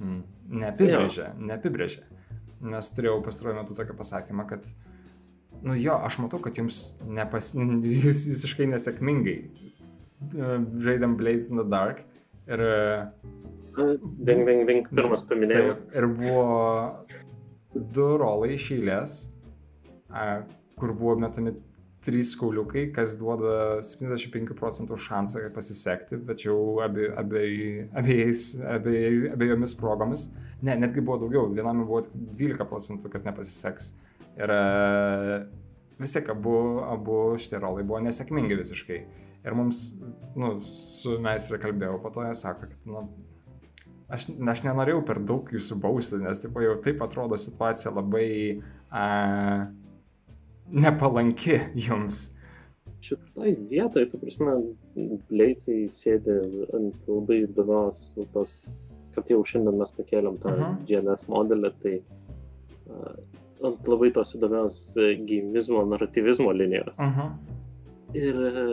[0.02, 0.22] mm,
[0.62, 2.08] neapibrėžia, neapibrėžia.
[2.62, 4.68] Nes turėjau pastaruoju metu tokį pasakymą, kad
[5.62, 7.52] Nu jo, aš matau, kad jums nepas...
[8.06, 10.54] jūs visiškai nesėkmingai e,
[10.86, 12.02] žaidėm Blades in the Dark.
[12.50, 13.04] Ir, e,
[13.78, 15.86] ding, ding, ding, pirmas paminėjimas.
[15.94, 16.48] ir buvo
[17.72, 19.14] du rolai iš eilės,
[20.10, 20.42] a,
[20.80, 21.54] kur buvo metami
[22.06, 27.58] trys kauliukai, kas duoda 75 procentų šansą pasisekti, tačiau abi, abiej,
[27.98, 30.28] abiejais, abiej, abiejomis progomis,
[30.66, 33.92] ne, netgi buvo daugiau, vienam buvo tik 12 procentų, kad nepasiseks.
[34.40, 34.62] Ir e,
[36.02, 36.56] vis tiek abu,
[36.88, 39.02] abu šitie rolai buvo nesėkmingi visiškai.
[39.42, 39.84] Ir mums,
[40.38, 43.06] nu, su meistrė kalbėjau, po to jie sako, kad, nu,
[44.10, 48.28] aš, aš nenorėjau per daug jūsų bausti, nes, tipo, jau taip atrodo situacija labai
[48.90, 49.06] a,
[50.72, 52.30] nepalanki jums.
[53.02, 54.56] Šitoj vietoj, tu prasme,
[55.34, 56.38] leicai sėdi
[56.78, 58.56] ant labai įdomios, tos,
[59.16, 60.84] kad jau šiandien mes pakėlėm tą Mhm.
[60.90, 63.16] GNS modelį, tai uh,
[63.68, 64.78] ant labai tos įdomios
[65.26, 67.00] gimizmo, naratyvizmo linijos.
[67.00, 67.32] Uh -huh.
[68.14, 68.64] Ir, e,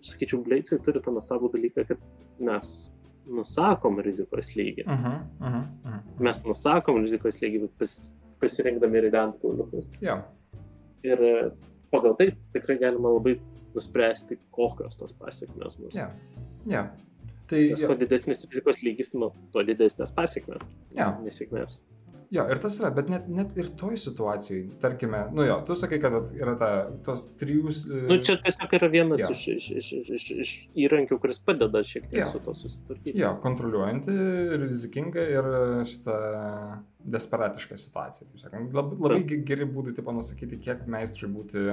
[0.00, 1.98] sakyčiau, Bleicai turi tą nuostabų dalyką, kad
[2.38, 2.88] mes
[3.26, 4.84] nusakom rizikos lygį.
[4.86, 5.20] Uh -huh.
[5.40, 5.64] Uh -huh.
[5.84, 6.20] Uh -huh.
[6.20, 9.90] Mes nusakom rizikos lygį, bet pas, pasirinkdami ridant kauliukus.
[10.00, 10.22] Jo.
[11.06, 11.34] Ir e,
[11.92, 13.36] pagal tai tikrai galima labai
[13.74, 15.98] nuspręsti, kokios tos pasiekmes bus.
[15.98, 16.08] Jo.
[16.66, 16.86] Jo.
[17.48, 20.68] Tai, Nes kuo didesnis rizikos lygis, nu, tuo didesnės pasiekmes.
[20.96, 21.12] Jo.
[21.24, 21.80] Nesėkmės.
[22.30, 25.98] Jo, ir tas yra, bet net, net ir toj situacijai, tarkime, nu jo, tu sakai,
[26.02, 26.68] kad yra ta,
[27.06, 27.72] tos trijų...
[27.88, 29.30] e, Nu, čia tiesiog yra vienas Jo.
[29.32, 30.52] iš, iš, iš, iš, iš,
[30.84, 32.28] įrankių, kuris padeda šiek tiek Jo.
[32.34, 33.16] su to susitvarkyti.
[33.18, 34.16] Jo, kontroliuojanti,
[34.66, 35.50] rizikinga ir
[35.88, 36.18] šitą
[37.16, 38.28] desperatišką situaciją.
[38.32, 41.64] Taip sakant, labai, labai ge- geri būdai, taip nusakyti, kiek meistrui būti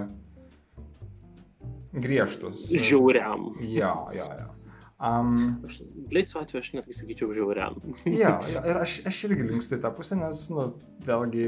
[1.96, 2.70] griežtus.
[2.72, 3.52] Žiauriam.
[3.60, 4.52] Jo, jo, jo.
[4.96, 5.82] Um, Aš-
[6.12, 7.76] Bleicų atveju aš netgi sakyčiau žiauriam.
[8.06, 10.70] jo, jo, ir aš, aš irgi linkstu į tą pusę, nes, nu,
[11.04, 11.48] vėlgi,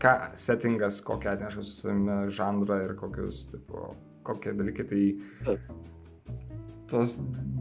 [0.00, 3.90] ką settingas, kokią atneša su savimi žanrą ir kokius, tipo,
[4.24, 5.02] kokie dalykai, tai
[5.44, 5.68] Taip.
[6.88, 7.18] tos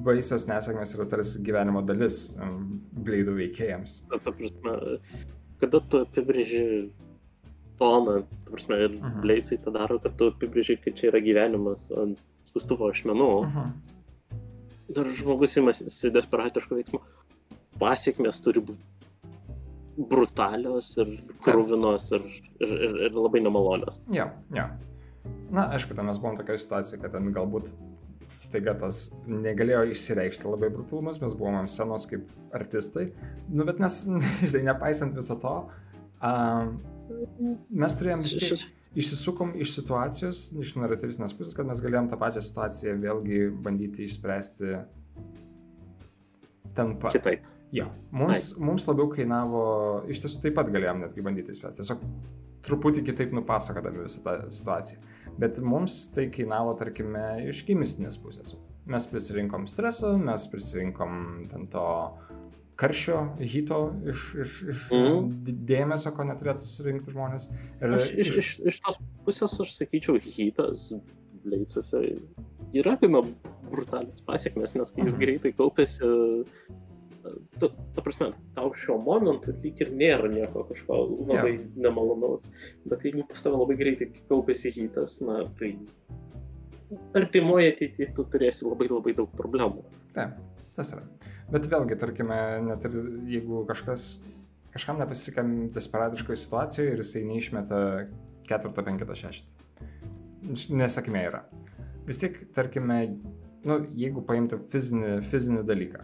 [0.08, 2.38] baisios nesėkmės yra tarsi gyvenimo dalis
[2.96, 3.98] bleidų veikėjams.
[4.14, 4.78] Ta, ta prasme,
[5.60, 6.64] kada tu apibrėži
[7.82, 9.20] toną, ta prasme, ir Mhm.
[9.26, 13.30] Bleicai tą daro, kad tu apibrėži, kad čia yra gyvenimas ant skustuvo ašmenų.
[13.52, 13.76] Mhm.
[14.96, 17.02] Dar žmogus imasi desperatiško veiksmo.
[17.82, 18.98] Pasiekmes turi būti
[19.98, 21.16] brutalios ir
[21.46, 22.26] krūvinos ir,
[22.62, 24.00] ir, ir, ir labai nemalonios.
[24.14, 24.68] Jo, jo.
[25.52, 27.72] Na, aišku, ten mes buvom tokia situacija, kad ten galbūt
[28.38, 33.10] staiga tas negalėjo išsireikšti labai brutalumas, mes buvom ant scenos kaip artistai.
[33.50, 34.04] Nu, bet mes,
[34.46, 35.56] žinai, nepaisant viso to,
[36.22, 36.70] uh,
[37.70, 38.68] mes turėjom vis tiek
[38.98, 44.74] išsisukom iš situacijos, iš naratyvistinės pusės, kad mes galėjom tą pačią situaciją vėlgi bandyti išspręsti
[46.78, 47.16] ten pat.
[47.18, 47.46] Kitaip.
[47.76, 49.62] Jo, mums, mums labiau kainavo,
[50.08, 52.06] iš tiesų taip pat galėjom netgi bandyti išspręsti, tiesiog
[52.68, 55.02] truputį kitaip nupasakodami visą tą situaciją.
[55.38, 58.56] Bet mums tai kainavo, tarkime, iš gimistinės pusės.
[58.88, 61.20] Mes prisirinkom streso, mes prisirinkom
[61.52, 61.84] ten to
[62.78, 63.78] karščio, hito
[64.12, 64.82] iš, iš, iš
[65.48, 67.48] d- dėmesio, ko neturėtų susirinkti žmonės.
[67.82, 70.92] Ir Aš, iš, iš, iš tos pusės aš sakyčiau, hitas
[71.48, 72.04] Bleicase
[72.76, 73.22] yra gana
[73.72, 75.22] brutalios pasiekmes, nes kai jis Mhm.
[75.24, 76.10] greitai kaupėsi,
[77.60, 82.52] ta, ta prasme, tau šiuo momentu lyg ir nėra nieko kažko labai nemalonaus,
[82.86, 85.74] bet jeigu pas tave labai greitai kaupėsi hitas, na tai
[87.18, 89.84] artimoje ateityje tu turėsi labai labai daug problemų.
[90.16, 90.38] Taip,
[90.78, 91.04] tas yra.
[91.52, 92.98] Bet vėlgi, tarkime, net ir
[93.32, 94.18] jeigu kažkas,
[94.74, 95.46] kažkam nepasisekė
[95.76, 97.80] desperatiškoje situacijoje ir jisai neišmeta
[98.50, 99.64] ketvirtą, penktą, šeštą.
[100.76, 101.46] Nesėkmė yra.
[102.08, 103.00] Vis tiek, tarkime,
[103.68, 106.04] nu, jeigu paimtų fizinį, fizinį dalyką,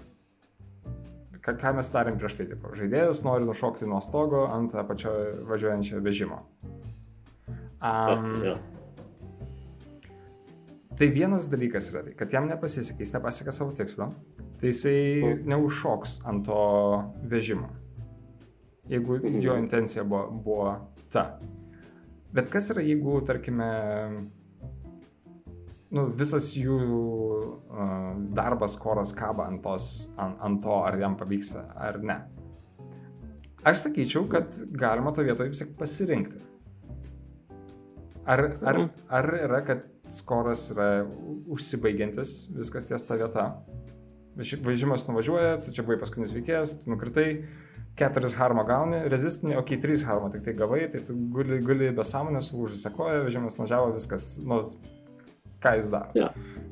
[1.44, 6.04] ką, ką mes darėm prieš tai, tipo, žaidėjas nori nušokti nuo stogo ant apačioje važiuojančio
[6.04, 6.44] vežimo.
[7.84, 8.56] Um.
[10.98, 14.12] Tai vienas dalykas yra tai, kad jam nepasisekė, jis nepasiekė savo tikslo,
[14.60, 15.50] tai jisai Mhm.
[15.50, 16.60] neužšoks ant to
[17.26, 17.70] vežimo.
[18.90, 19.40] Jeigu Mhm.
[19.42, 20.78] jo intencija buvo, buvo
[21.12, 21.40] ta.
[22.34, 24.28] Bet kas yra, jeigu, tarkime,
[25.92, 26.78] nu, visas jų
[27.70, 32.22] uh, darbas, koras kaba ant, tos, ant, ant to, ar jam pavyksta, ar ne.
[33.64, 36.42] Aš sakyčiau, kad galima to vietoje vis tiek pasirinkti.
[38.26, 38.90] Ar, ar, Mhm.
[39.10, 39.84] ar yra, kad
[40.14, 40.88] skoras yra
[41.54, 43.46] užsibaigiantis, viskas ties ta vieta.
[44.38, 47.46] Važi- Važimas nuvažiuoja, tu čia buvai paskutinis veikėjas, tu nukritai,
[48.00, 51.92] keturis harmo gauni, rezistinį, okei, okay, trys harmo tik tai gavai, tai tu guli, guli
[51.94, 54.64] be sąmonės, sulūžusią koją, vežimas nuvažiavo, viskas, nu,
[55.62, 56.10] ką jis daro.
[56.18, 56.32] Jo.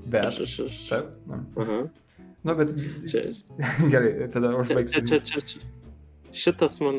[0.09, 0.79] Bet, Aš, aš, aš.
[0.89, 1.43] taip, na.
[1.61, 1.77] Aha.
[2.43, 2.73] Nu, bet
[3.11, 3.21] Čia,
[3.93, 5.05] gerai, tada čia, užbaigsim.
[5.05, 5.61] čia, čia, čia.
[6.33, 6.97] Šitas man,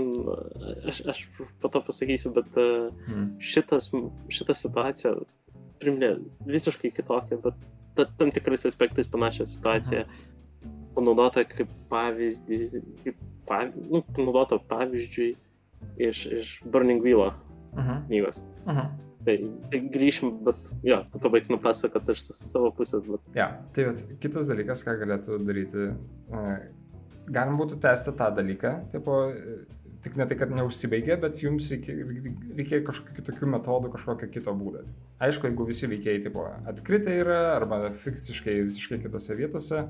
[0.87, 1.25] aš, aš
[1.59, 3.33] po to pasakysiu, bet uh, Hmm.
[3.43, 3.91] šitas,
[4.29, 5.15] šita situacija
[5.83, 6.13] priminė
[6.49, 7.67] visiškai kitokią, bet
[7.99, 10.07] ta, tam tikrais aspektais panašią situaciją
[10.97, 12.59] panaudota kaip pavyzdį,
[13.05, 15.33] kaip pav, nu, panaudota pavyzdžiui
[16.09, 17.33] iš, iš Burning Wheel
[17.73, 18.05] Mhm.
[18.09, 18.43] knygos.
[18.69, 18.89] Mhm.
[19.25, 19.35] Tai,
[19.71, 24.51] tai grįšim, bet jo, tu pabaig nupasakot iš savo pusės, bet Ja, tai vat, kitas
[24.51, 25.85] dalykas, ką galėtų daryti,
[26.35, 26.43] e,
[27.31, 29.31] galim būtų tęsti tą dalyką, tipo,
[30.03, 34.83] tik ne tai, kad neužsibaigė, bet jums reikia kažkokių kitokių metodų, kažkokio kito būdo.
[35.23, 39.85] Aišku, jeigu visi veikėjai tipo, atkritę yra, arba fiziškai visiškai kitose vietose,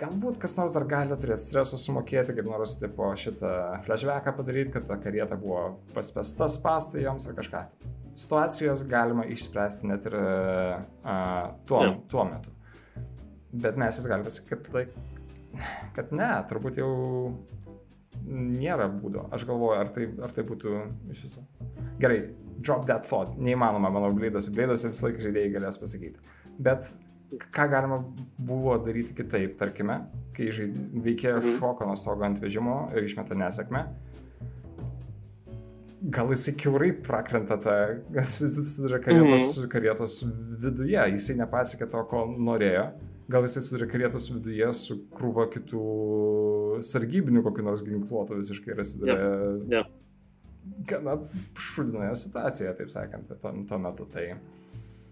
[0.00, 4.86] galbūt kas nors dar gali turėti streso sumokėti, kaip nors tipo, šitą flashbacką padaryti, kad
[4.88, 7.64] ta karieta buvo paspesta spastai joms ar kažką.
[8.20, 11.18] Situacijos galima išspręsti net ir a,
[11.68, 11.92] tuo, Jo.
[12.10, 12.54] tuo metu.
[13.50, 15.64] Bet mes vis galime pasakyti, kad, tai,
[15.98, 16.90] kad ne, turbūt jau
[18.26, 19.28] nėra būdo.
[19.32, 20.74] Aš galvoju, ar tai, ar tai būtų
[21.14, 21.44] iš viso.
[22.00, 23.36] Gerai, drop that thought.
[23.38, 24.50] Neįmanoma, manau, blėdose.
[24.54, 26.18] Blėdose visą laiką žaidėjai galės pasakyti.
[26.58, 26.88] Bet
[27.54, 28.00] ką galima
[28.38, 30.00] buvo daryti kitaip, tarkime,
[30.34, 31.58] kai veikėjas Mhm.
[31.60, 33.86] šoko nuo stogo ant vežimo ir išmeta nesėkmę.
[36.10, 37.74] Gal jisai kiaurai prakrenta tą
[38.22, 39.68] atsiduria karietos, Mhm.
[39.68, 40.14] karietos
[40.62, 42.86] viduje, jisai nepasiekė to, ko norėjo.
[43.30, 45.80] Gal jisai atsiduria karietos viduje su krūva kitų
[46.86, 49.18] sargybinių, kokiu nors ginkluotų visiškai ir atsiduria
[49.70, 49.92] Jep.
[50.90, 51.14] gana
[51.54, 54.08] šudinoje situacijoje, taip sakant, tuo, tuo metu.
[54.12, 54.26] Tai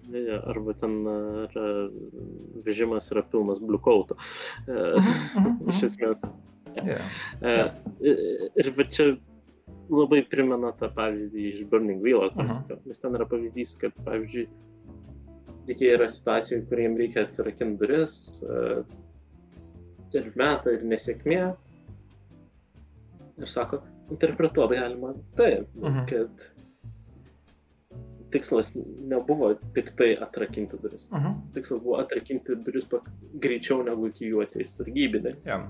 [0.08, 1.56] Ne, ne, arba ten ar,
[2.64, 4.16] vežimas yra pilnas bliukautų.
[5.74, 6.22] Iš esmės.
[6.78, 7.10] yeah.
[7.44, 8.14] E,
[8.56, 9.10] Ir va čia
[9.92, 12.54] labai primena tą pavyzdį iš Burning Wheel, kur Mhm.
[12.56, 12.78] sakiau.
[12.88, 14.48] nes ten yra pavyzdys, kad, pavyzdžiui,
[15.68, 18.82] tokie yra situacijų, kuriem reikia atsirakinti duris e,
[20.18, 21.40] ir meta, ir nesėkmė.
[23.38, 26.06] Ir sako, interpretuoti galima taip, Mhm.
[26.10, 26.46] kad
[28.32, 28.74] tikslas
[29.08, 31.08] nebuvo tik tai atrakinti duris.
[31.10, 31.34] -huh.
[31.54, 32.86] Tikslas buvo atrakinti duris
[33.40, 35.34] greičiau negu iki jų ateis sargybiniai.
[35.46, 35.68] yeah.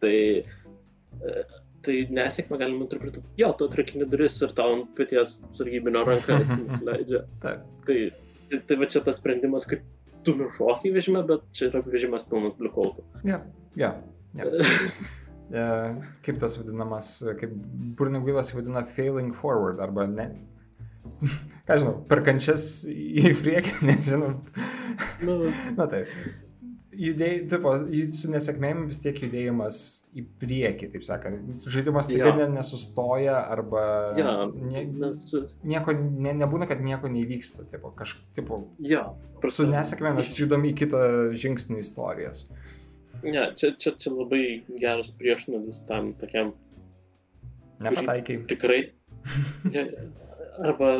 [0.00, 0.16] Tai,
[1.28, 1.44] e,
[1.82, 3.26] tai nesėkmę galima interpretuoti.
[3.38, 7.24] Jo, tu atrakini duris ir tau ant pėties sargybinio ranka nusileidžia.
[7.40, 7.56] Tai,
[8.50, 9.84] tai, tai va čia tas sprendimas, kad
[10.26, 13.06] tu nušokai vežime, bet čia yra vežimas pilnas bliukautų.
[13.24, 13.46] Yeah.
[13.78, 14.00] Yeah.
[14.34, 14.96] Yeah.
[15.50, 15.62] E,
[16.26, 17.52] kaip tas vadinamas, kaip
[17.98, 20.26] Burning Wheelas vadina failing forward, arba ne.
[21.66, 24.32] Ką žinau, per kančias į priekį, nežinau.
[25.22, 25.36] Nu,
[25.78, 26.10] Na taip.
[26.90, 27.72] Judėjai, tipo,
[28.10, 29.76] su nesėkmėm vis tiek judėjimas
[30.18, 31.66] į priekį, taip sakant.
[31.70, 33.82] Žaidimas tikrai ne, nesustoja arba
[34.18, 35.20] ja, ne, nes,
[35.62, 37.68] nieko, ne, nebūna, kad nieko neįvyksta.
[37.70, 39.04] Tipo, kaž, tipo, ja,
[39.46, 42.48] su nesėkmė mes judam į kitą žingsnį istorijos.
[43.22, 44.44] Ne, čia, čia, čia labai
[44.80, 46.54] geras priešnodis tam tokiam
[47.80, 48.46] Nepataikiai.
[48.50, 48.82] tikrai.
[49.74, 49.84] Ja,
[50.64, 50.94] arba,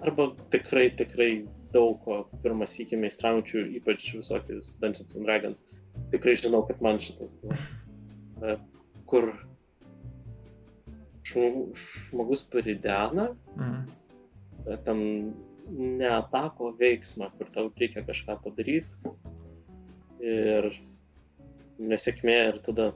[0.00, 5.64] arba tikrai, tikrai daug ko pirmas iki meistraujančių, ypač visokius Dungeons and Dragons.
[6.12, 7.56] Tikrai žinau, kad man šitas buvo.
[8.42, 8.56] E,
[9.08, 9.30] Kur
[11.24, 11.72] žmogu-
[12.10, 13.28] žmogus paridena,
[14.66, 15.34] e, ten
[15.68, 18.88] neatako veiksmą, kur tau reikia kažką padaryti.
[20.20, 20.70] Ir
[21.78, 22.92] nesėkmė ir tada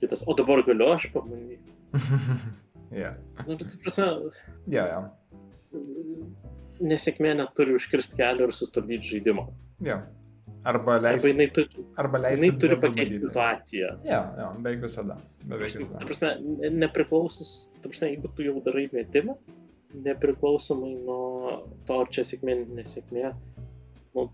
[0.00, 1.72] kitas, o dabar galiu aš pabandyti.
[2.92, 3.14] yeah.
[3.46, 4.06] Nu, bet, prasme,
[4.66, 5.00] Ja, ja.
[6.80, 9.46] Nesėkmė neturi užkirsti kelią ir sustabdyti žaidimą.
[9.84, 10.00] Ja.
[10.66, 13.28] Arba Arba leisti, jinai turi, arba leisti jinai turi pakeisti pabandyti.
[13.28, 13.90] situaciją.
[14.04, 15.16] Ja, ja, beveik visada.
[15.48, 16.00] Beveik Ta visada.
[16.04, 19.36] prasme, ne- nepriklausus, ta prasme, jeigu tu jau darai metimą,
[19.94, 23.30] nepriklausomai nuo to, ar čia sėkmė, nesėkmė,
[24.14, 24.26] nu,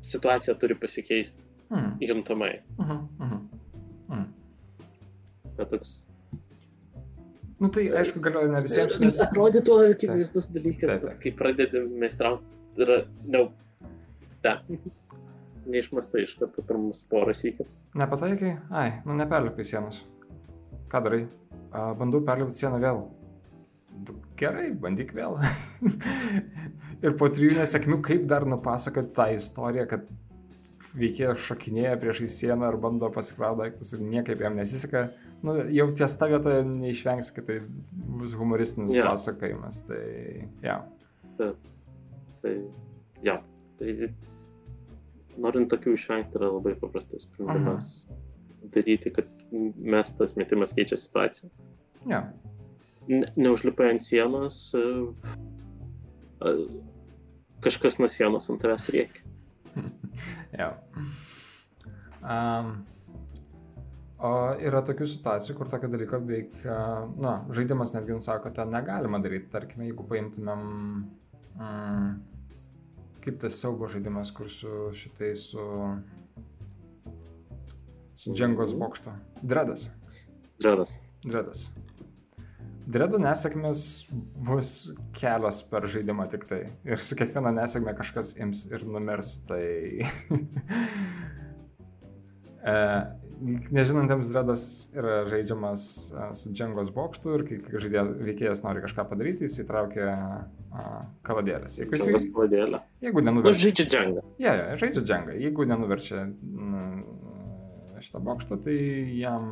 [0.00, 1.96] situacija turi pasikeisti Mhm.
[2.00, 2.52] juntamai.
[2.78, 3.08] Mhm.
[3.18, 3.40] Mhm.
[4.08, 4.26] Mhm.
[5.56, 6.08] Bet toks...
[7.60, 9.16] Nu tai aišku galioja ne visiems, nes...
[9.24, 11.20] Atrodytų akivaizdus dalykas, Taip, bet taip.
[11.22, 12.44] kai pradedi meistrauti,
[12.84, 12.98] yra,
[13.32, 13.46] ne,
[14.44, 14.80] ne,
[15.72, 17.64] neišmastai iš karto pirmus porą sykį.
[17.96, 18.52] Nepataikai?
[18.76, 20.02] Ai, nu neperlipai sienos.
[20.92, 21.22] Ką darai?
[21.72, 23.00] A, bandau perlipti sieną vėl.
[24.04, 25.38] Du- Gerai, bandyk vėl.
[27.04, 30.04] ir po trijų nesėkmių, kaip dar nupasakoti tą istoriją, kad
[30.96, 35.06] veikėjas šokinėja priešai sieną ar bando pasikrauti daiktus ir niekaip jam nesiseka.
[35.44, 37.58] Nu, jau ties tą vietą neišvengs, kad tai
[37.92, 39.10] bus humoristinis Jo.
[39.10, 39.82] pasakojimas.
[39.88, 40.04] Tai,
[40.64, 40.78] ja.
[41.36, 42.54] Tai,
[43.24, 43.36] ja,
[43.78, 44.10] tai
[45.42, 48.06] norint tokių išvengti yra labai paprastas sprendimas
[48.74, 51.50] daryti, kad mes tas metimas keičia situaciją.
[52.10, 52.24] Ja.
[53.06, 54.82] Ne, neužlipai ant sienos, e,
[56.42, 56.54] e,
[57.62, 59.24] kažkas nuo sienos ant tavęs reikia.
[60.56, 60.70] Ja.
[62.24, 62.86] Um,
[64.18, 66.56] o yra tokių situacijų, kur tokio dalyko beveik,
[67.20, 69.50] na, žaidimas netgi nusako, ten negalima daryti.
[69.52, 70.66] Tarkime, jeigu paimtumėm,
[71.56, 72.12] mm,
[73.24, 75.66] kaip tas siaubo žaidimas, kur su šitai su,
[78.16, 79.16] su Džengos bokšto.
[79.42, 79.88] Dredas.
[80.62, 80.96] Dredas.
[81.26, 81.66] Dredas.
[82.86, 83.80] Dredo nesėkmės
[84.46, 84.68] bus
[85.18, 86.60] kelios per žaidimą tik tai.
[86.86, 89.32] Ir su kiekviena nesėkme kažkas ims ir numirs.
[89.48, 89.62] Tai...
[92.72, 92.76] e,
[93.42, 94.62] nežinantiems Dredas
[94.96, 95.82] yra žaidžiamas
[96.38, 100.08] su Džengos bokštu ir kai žaidėjas veikėjas nori kažką padaryti, jis įtraukia
[101.26, 101.78] kaladėlės.
[101.80, 102.82] Jeigu, jis, pavadėlė.
[103.04, 103.62] jeigu Nu, nenuverčia...
[103.66, 104.24] žaidžia džengą.
[104.42, 105.36] Ja, ja, žaidžia džengą.
[105.40, 107.00] Jeigu nenuverčia mm,
[108.04, 108.76] šitą bokštą, tai
[109.16, 109.48] jam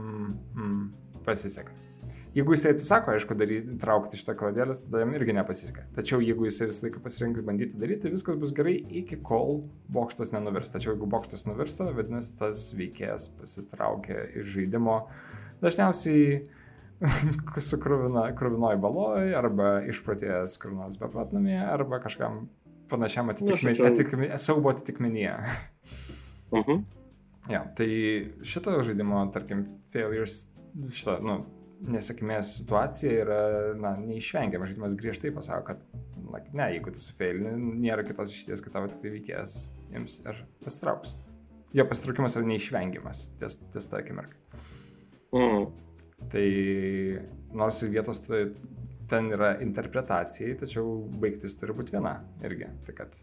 [0.55, 0.85] mm,
[1.27, 1.73] pasiseka.
[2.35, 5.85] Jeigu jisai atsisako, aišku, daryti, traukti šitą kladėlės, tada jam irgi nepasiseka.
[5.95, 9.61] Tačiau jeigu jisai visą laiką pasirinks bandyti daryti, viskas bus gerai iki kol
[9.95, 10.73] bokštas nenuvirs.
[10.75, 14.99] Tačiau jeigu bokštas nuvirsta, vadinasi, tas veikėjas pasitraukia iš žaidimo.
[15.63, 16.43] Dažniausiai
[17.69, 22.49] su kruvina, kruvinoji baloj, arba išprotėjęs nors beplatnamėje, arba kažkam
[22.91, 25.35] panašiam atitikmenyje, žodžiu- atitikmenyje, siaubo atitikmenyje.
[26.55, 26.85] Mhm.
[27.51, 27.89] Ja, tai
[28.43, 30.47] šito žaidimo, tarkim, failures,
[30.91, 31.45] šito, nu,
[31.83, 33.41] nesėkmės situacija yra,
[33.79, 34.69] na, neišvengiama.
[34.71, 39.03] Žaidimas griežtai pasako, kad, na, ne, jeigu tu sufailini, nėra kitos išties, kad tavo tik
[39.03, 39.57] tai veikėjas
[39.95, 41.17] jums ir pasitrauks.
[41.75, 44.63] Jo pasitraukimas yra neišvengiamas ties, ties tą akimirką.
[45.35, 45.67] Mm.
[46.31, 46.47] Tai
[47.59, 48.45] nors ir vietos tai
[49.11, 52.17] ten yra interpretacijai, tačiau baigtis turi būti viena
[52.47, 52.71] irgi.
[52.87, 53.19] Tai kad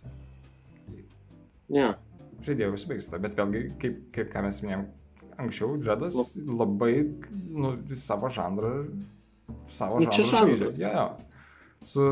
[1.72, 1.94] Ne.
[2.44, 4.86] žaidėjai užsibaigs to, bet vėlgi, kaip, kaip ką mes minėjom
[5.42, 6.94] anksčiau, Dredas labai,
[7.50, 8.74] nu, savo žanrą,
[9.68, 10.72] savo Nu, žanrą žaidžia.
[10.78, 11.06] Ja, ja.
[11.82, 12.06] Su,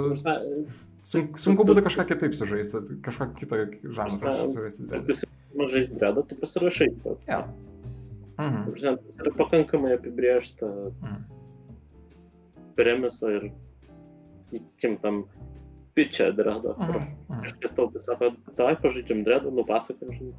[1.00, 4.88] sun, sunku būtų kažką kitaip sužaisti, kažką kitą žanrą sužaisti.
[5.08, 6.90] visi mažai dredą, tu pasirašai.
[7.04, 7.44] bet, Ja.
[8.40, 8.72] Mhm.
[8.72, 10.66] prasme, Tas yra pakankamai apibriešta
[11.04, 11.24] Mhm.
[12.76, 13.52] premiso ir,
[14.48, 15.24] sakykim, tam
[15.96, 16.76] pičia dredo.
[16.80, 16.92] Mhm.
[17.30, 17.42] Mhm.
[17.44, 20.34] Kažkas tau tai sako, davai pažaidžiam dredą, nupasakom, žinai.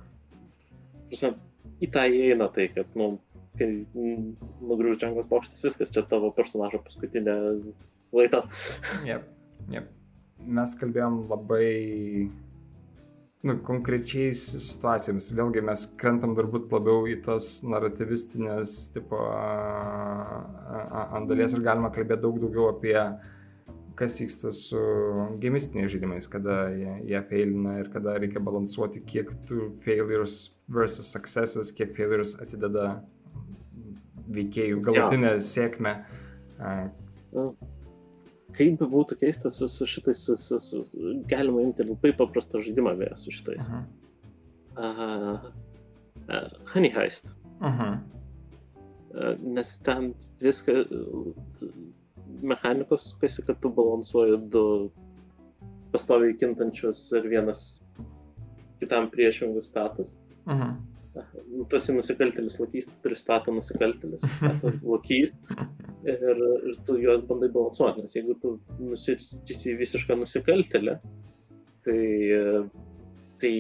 [1.11, 1.35] Prasme,
[1.81, 3.15] Į tą įeina tai, kad, nu,
[3.59, 7.37] kai nugriūs džengos bokštas, viskas čia tavo personažo paskutinė
[8.17, 8.43] laida.
[9.09, 9.27] Jep,
[9.73, 9.91] jep.
[10.41, 11.67] Mes kalbėjom labai
[13.45, 15.31] nu, konkrečiais situacijomis.
[15.37, 20.41] Vėlgi mes krentam turbūt labiau į tas narrativistinės tipo a-
[20.71, 22.97] a- ant dalies ir galima kalbėti daug daugiau apie
[24.01, 24.81] kas vyksta su
[25.43, 30.39] gamistiniais žaidimais, kada jie, jie failina ir kada reikia balansuoti, kiek tų failures
[30.73, 32.95] versus successes, kiek failures atideda
[34.31, 35.99] veikėjų galutinę sėkmę.
[36.61, 36.73] A,
[38.57, 40.81] Kaip būtų keista su, su šitais, su, su, su,
[41.31, 43.69] galima imti labai paprastą žaidimą beje su šitais.
[43.69, 43.85] mhm.
[44.81, 45.51] Uh,
[46.31, 47.29] uh, Honey Heist.
[47.61, 48.01] Mhm.
[49.11, 51.69] Uh, nes ten viską, uh,
[52.43, 54.65] mechanikos sukasi, kad tu balansuoji du
[55.93, 57.65] pastoviai kintančius ir vienas
[58.81, 60.17] kitam priešingus status.
[60.47, 60.79] Mhm.
[61.51, 65.35] Nu, Tu esi nusikaltelis lokys, tu turi statą nusikaltelis, statą lokys
[66.07, 66.21] ir,
[66.71, 71.01] ir tu juos bandai balansuoti, nes jeigu tu nusirisi visišką nusikaltelę,
[71.85, 72.01] tai,
[73.43, 73.55] tai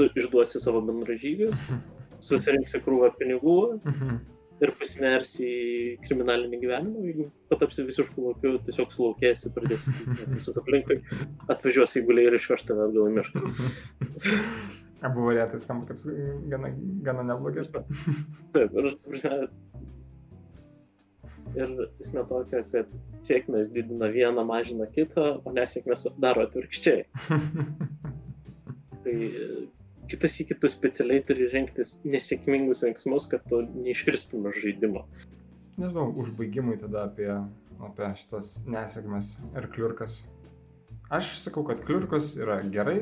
[0.00, 1.74] tu išduosi savo bendražygius,
[2.30, 4.20] susirinksi krūvą pinigų Mhm.
[4.60, 9.94] Ir pasinersi į kriminalinį gyvenimą, jeigu patapsi visiškų lokių, tiesiog sulaukėsi, pradėsi
[10.34, 11.00] visus aplinkui,
[11.52, 13.44] atvažiuosi įguliai ir išveš tave atgal į mišką.
[15.08, 16.02] Abu variantai skamba kaip
[16.52, 16.74] gana,
[17.06, 17.64] gana neblogai.
[18.52, 18.90] Taip, ir,
[21.56, 22.92] ir esmė tokia, kad
[23.24, 27.06] sėkmės didina vieną, mažina kitą, o nesėkmės daro atvirkščiai.
[29.00, 29.16] Tai
[30.10, 35.04] kitas į kitus specialiai turi rinktis nesėkmingus veiksmus, kad tu neiškristum iš žaidimo.
[35.80, 37.30] Nežinau, užbaigimui tada apie,
[37.80, 40.20] apie šitas nesėkmes ir kliurkas.
[41.10, 43.00] Aš sakau, kad kliurkus yra gerai,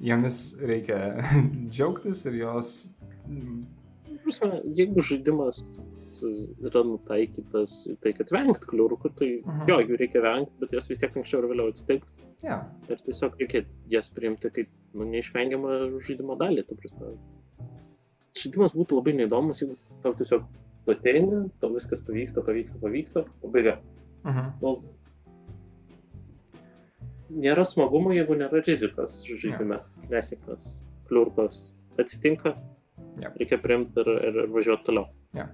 [0.00, 0.98] jomis reikia
[1.72, 2.74] džiaugtis ir jos...
[4.24, 5.62] Prasme, jeigu žaidimas
[6.64, 9.68] yra nutaikytas į tai, kad vengt kliurkų, tai uh Mhm.
[9.68, 12.20] jo, jų reikia vengti, bet jos vis tiek anksčiau ir vėliau atsitiks.
[12.44, 15.72] Ja, Ir tiesiog reikia jas priimti kaip nu, neišvengiamą
[16.06, 16.62] žaidimo dalį.
[18.38, 19.74] Žaidimas būtų labai neįdomus, jeigu
[20.04, 20.44] tau tiesiog
[20.88, 23.74] ateini, tau viskas pavyksta, pavyksta, pavyksta, pabaiga.
[24.24, 24.52] mhm.
[24.62, 24.76] Nu,
[27.44, 29.80] nėra smagumo, jeigu nėra rizikos žaidime.
[30.12, 30.78] Nesėkmės,
[31.10, 31.64] kliurkos
[32.00, 32.54] atsitinka,
[33.18, 33.32] Jo.
[33.38, 35.08] reikia priimti ir, ir, ir važiuoti toliau.
[35.36, 35.44] Jo.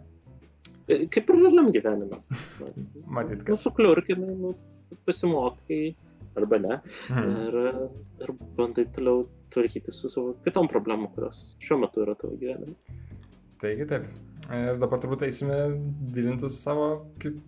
[0.87, 2.21] E, Kaip ir realiam gyvenime.
[3.17, 3.59] matyt, Nu, kad...
[3.63, 4.53] su kliurkinai, nu,
[5.09, 5.81] pasimokai
[6.37, 6.81] arba ne.
[7.11, 7.33] Mhm.
[7.47, 7.59] Ir,
[8.25, 9.25] ir bandai toliau
[9.55, 12.77] tvarkyti su savo kitom problemom, kurios šiuo metu yra tavo gyvenime.
[13.63, 14.09] Taigi taip.
[14.53, 15.57] Ir dabar turbūt eisime
[16.13, 16.89] gilintis savo
[17.23, 17.39] kit...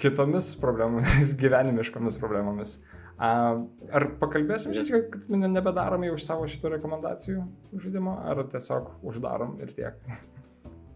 [0.00, 2.78] kitomis problemomis, gyvenimiškomis problemomis.
[3.14, 3.28] A,
[3.94, 7.44] ar pakalbėsim šiek tiek, kad ne- nebedarom jau iš savo šitų rekomendacijų
[7.84, 10.00] žaidimo, ar tiesiog uždarom ir tiek?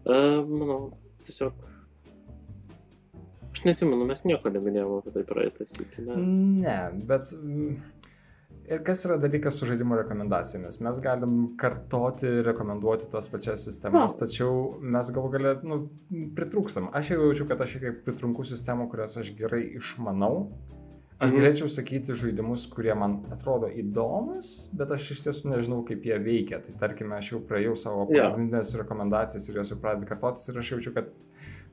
[0.03, 0.79] Uh, manau,
[1.23, 1.55] tiesiog.
[3.59, 6.03] Aš neatsimenu, mes nieko neminėjome apie tai praeitą sykį.
[6.07, 6.15] Ne?
[6.63, 6.75] Ne,
[7.09, 7.73] bet mm,
[8.71, 10.77] ir kas yra dalykas su žaidimo rekomendacijomis?
[10.85, 14.21] Mes galim kartoti, rekomenduoti tas pačias sistemas, Na.
[14.23, 15.81] tačiau mes gal galę, nu,
[16.37, 16.87] pritrūkstam.
[16.95, 20.47] Aš jau jaučiu, kad aš šiek tiek pritrunku sistemų, kurias aš gerai išmanau.
[21.19, 21.41] Aš Mhm.
[21.41, 26.61] galėčiau sakyti žaidimus, kurie man atrodo įdomus, bet aš iš tiesų nežinau, kaip jie veikia.
[26.63, 30.71] Tai tarkime, aš jau praėjau savo pagrindinės rekomendacijas ir jos jau pradeda kartotis ir aš
[30.77, 31.11] jaučiu, kad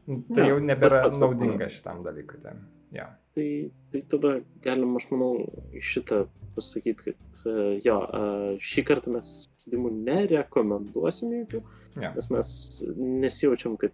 [0.07, 2.41] tai Jo, jau nebėra naudinga šitam dalykui.
[2.45, 2.55] Tai,
[2.95, 3.09] ja.
[3.37, 3.49] Tai,
[3.93, 5.33] tai tada galim, aš manau,
[5.77, 6.23] iš šitą
[6.57, 9.33] pasakyti, kad uh, jo, uh, šį kartą mes
[9.65, 11.65] žaidimų nerekomenduosim jokių,
[12.01, 12.13] Ja.
[12.15, 12.49] nes mes
[12.97, 13.93] nesijaučiam, kad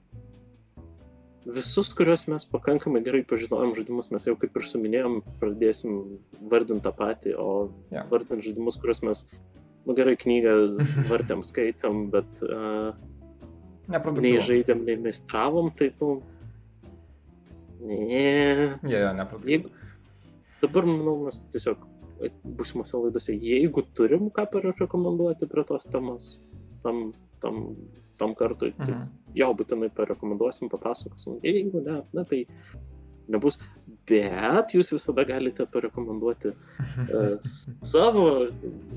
[1.46, 5.96] visus, kuriuos mes pakankamai gerai pažinojom žaidimus, mes jau kaip ir suminėjom, pradėsim
[6.52, 7.48] vardinti tą patį, o
[7.94, 8.04] Jo.
[8.12, 9.24] vardinti žaidimus, kuriuos mes,
[9.86, 10.54] nu gerai, knygą
[11.10, 12.92] vartėm, skaitėm, bet uh,
[13.89, 16.20] nei žaidėm, nei meistravom, tai, nu,
[17.83, 18.76] ne.
[18.87, 19.70] Jie, yeah, neproduktyvu.
[20.62, 21.89] Dabar, manau, mes tiesiog
[22.59, 26.37] būsimose laidose, jeigu turim ką parekomenduoti prie tos temos,
[26.85, 27.09] tam,
[27.43, 27.74] tam,
[28.20, 29.09] tam kartui, tai Mhm.
[29.35, 31.41] jo būtinai parekomenduosim, papasakosim.
[31.43, 32.47] Jeigu ne, na, tai
[33.28, 33.59] nebus.
[34.07, 37.39] Bet jūs visada galite parekomenduoti uh,
[37.93, 38.49] savo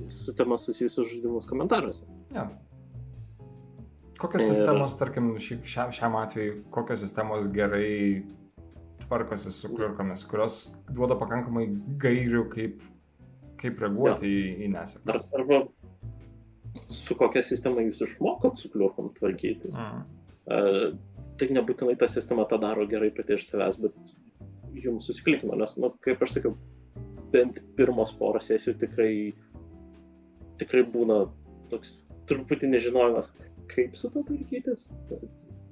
[0.08, 2.06] su tema susijusius žaidimus komentaruose.
[2.34, 2.50] Ja.
[4.20, 8.24] Kokios Ir- sistemos, tarkim, šį, šiam, šiam atveju, kokios sistemos gerai
[9.03, 10.59] tvarkosi su kliurkomis, kurios
[10.89, 11.66] duoda pakankamai
[12.01, 12.84] gairių, kaip,
[13.61, 15.18] kaip reaguoti į, į Ar, nesėkmę.
[15.39, 15.59] arba
[16.91, 19.78] su kokia sistema jūs išmokot su kliurkom tvarkytis.
[19.80, 20.05] Mm.
[20.45, 20.95] Uh,
[21.39, 24.16] tai nebūtinai ta sistema tą daro gerai pati iš savęs, bet
[24.80, 26.55] jums susiklikino, nes, nu, kaip aš sakiau,
[27.34, 29.11] bent pirmos porą sesijų tikrai,
[30.61, 31.26] tikrai būna
[31.72, 33.34] toks truputį nežinojimas,
[33.72, 34.88] kaip su to tvarkytis.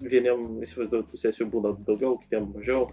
[0.04, 2.90] Vieniem, įsivaizduoju, tų sesijų būna daugiau, kitiem mažiau.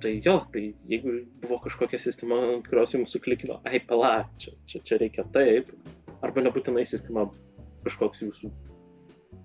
[0.00, 4.80] Tai jo, tai jeigu buvo kažkokia sistema, ant kurios jums suklikino, ai pala, čia, čia,
[4.88, 5.68] čia reikia taip,
[6.24, 7.26] arba nebūtinai sistema
[7.84, 8.48] kažkoks jūsų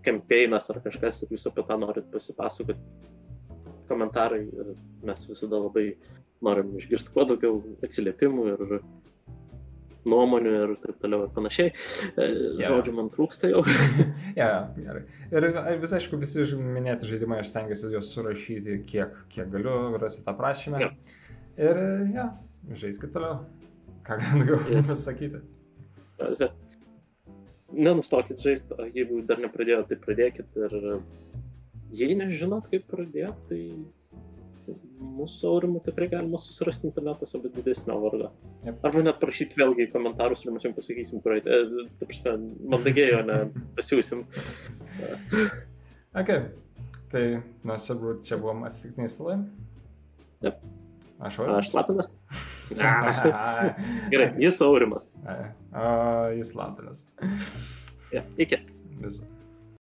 [0.06, 2.80] campaignas ar kažkas ir jūs apie tą norit pasipasakoti,
[3.90, 4.72] komentarai ir
[5.06, 5.90] mes visada labai
[6.46, 8.78] norim išgirsti kuo daugiau atsiliepimų ir
[10.10, 11.74] nuomonių ir taip toliau ir panašiai.
[12.16, 12.70] Jo.
[12.76, 13.64] Žodžių man trūksta jau.
[14.36, 15.04] Ja, ja, gerai.
[15.32, 20.82] Ir vis aišku, visi minėti žaidimai, aš stengiuosi juos surašyti, kiek, kiek galiu, rasite aprašymę.
[20.84, 20.90] Jo.
[21.56, 21.80] Ir,
[22.16, 22.26] ja,
[22.76, 23.46] žaiskit toliau.
[24.06, 24.84] Ką galiu Jo.
[24.86, 25.40] pasakyti.
[27.76, 30.76] Nenustokit žaisti, jeigu dar nepradėjote, tai pradėkit ir
[31.96, 33.62] jei nežinot, kaip pradėti, tai
[35.16, 38.32] mūsų aurimų tikrai galima susirasti internetuose, bet didesnio vardo.
[38.66, 38.80] Jep.
[38.88, 41.50] Arba net prašyti vėlgi į komentarus ir mes jums pasakysim, kur eiti.
[41.52, 42.36] E, Ta prasme,
[42.74, 43.38] mandagiai, o ne
[43.78, 44.24] pasiūsim.
[46.16, 46.32] Ok,
[47.12, 47.24] tai
[47.68, 49.38] mes čia, bu- čia buvom atsitiktiniai stalai.
[50.46, 50.60] Jep.
[51.26, 52.10] Aš Aš Lapinas.
[54.12, 54.30] Gerai.
[54.42, 55.12] Jis aurimas.
[55.72, 55.86] O,
[56.36, 57.06] jis lapinas.
[58.12, 58.60] Ja, iki.
[59.00, 59.24] Viso.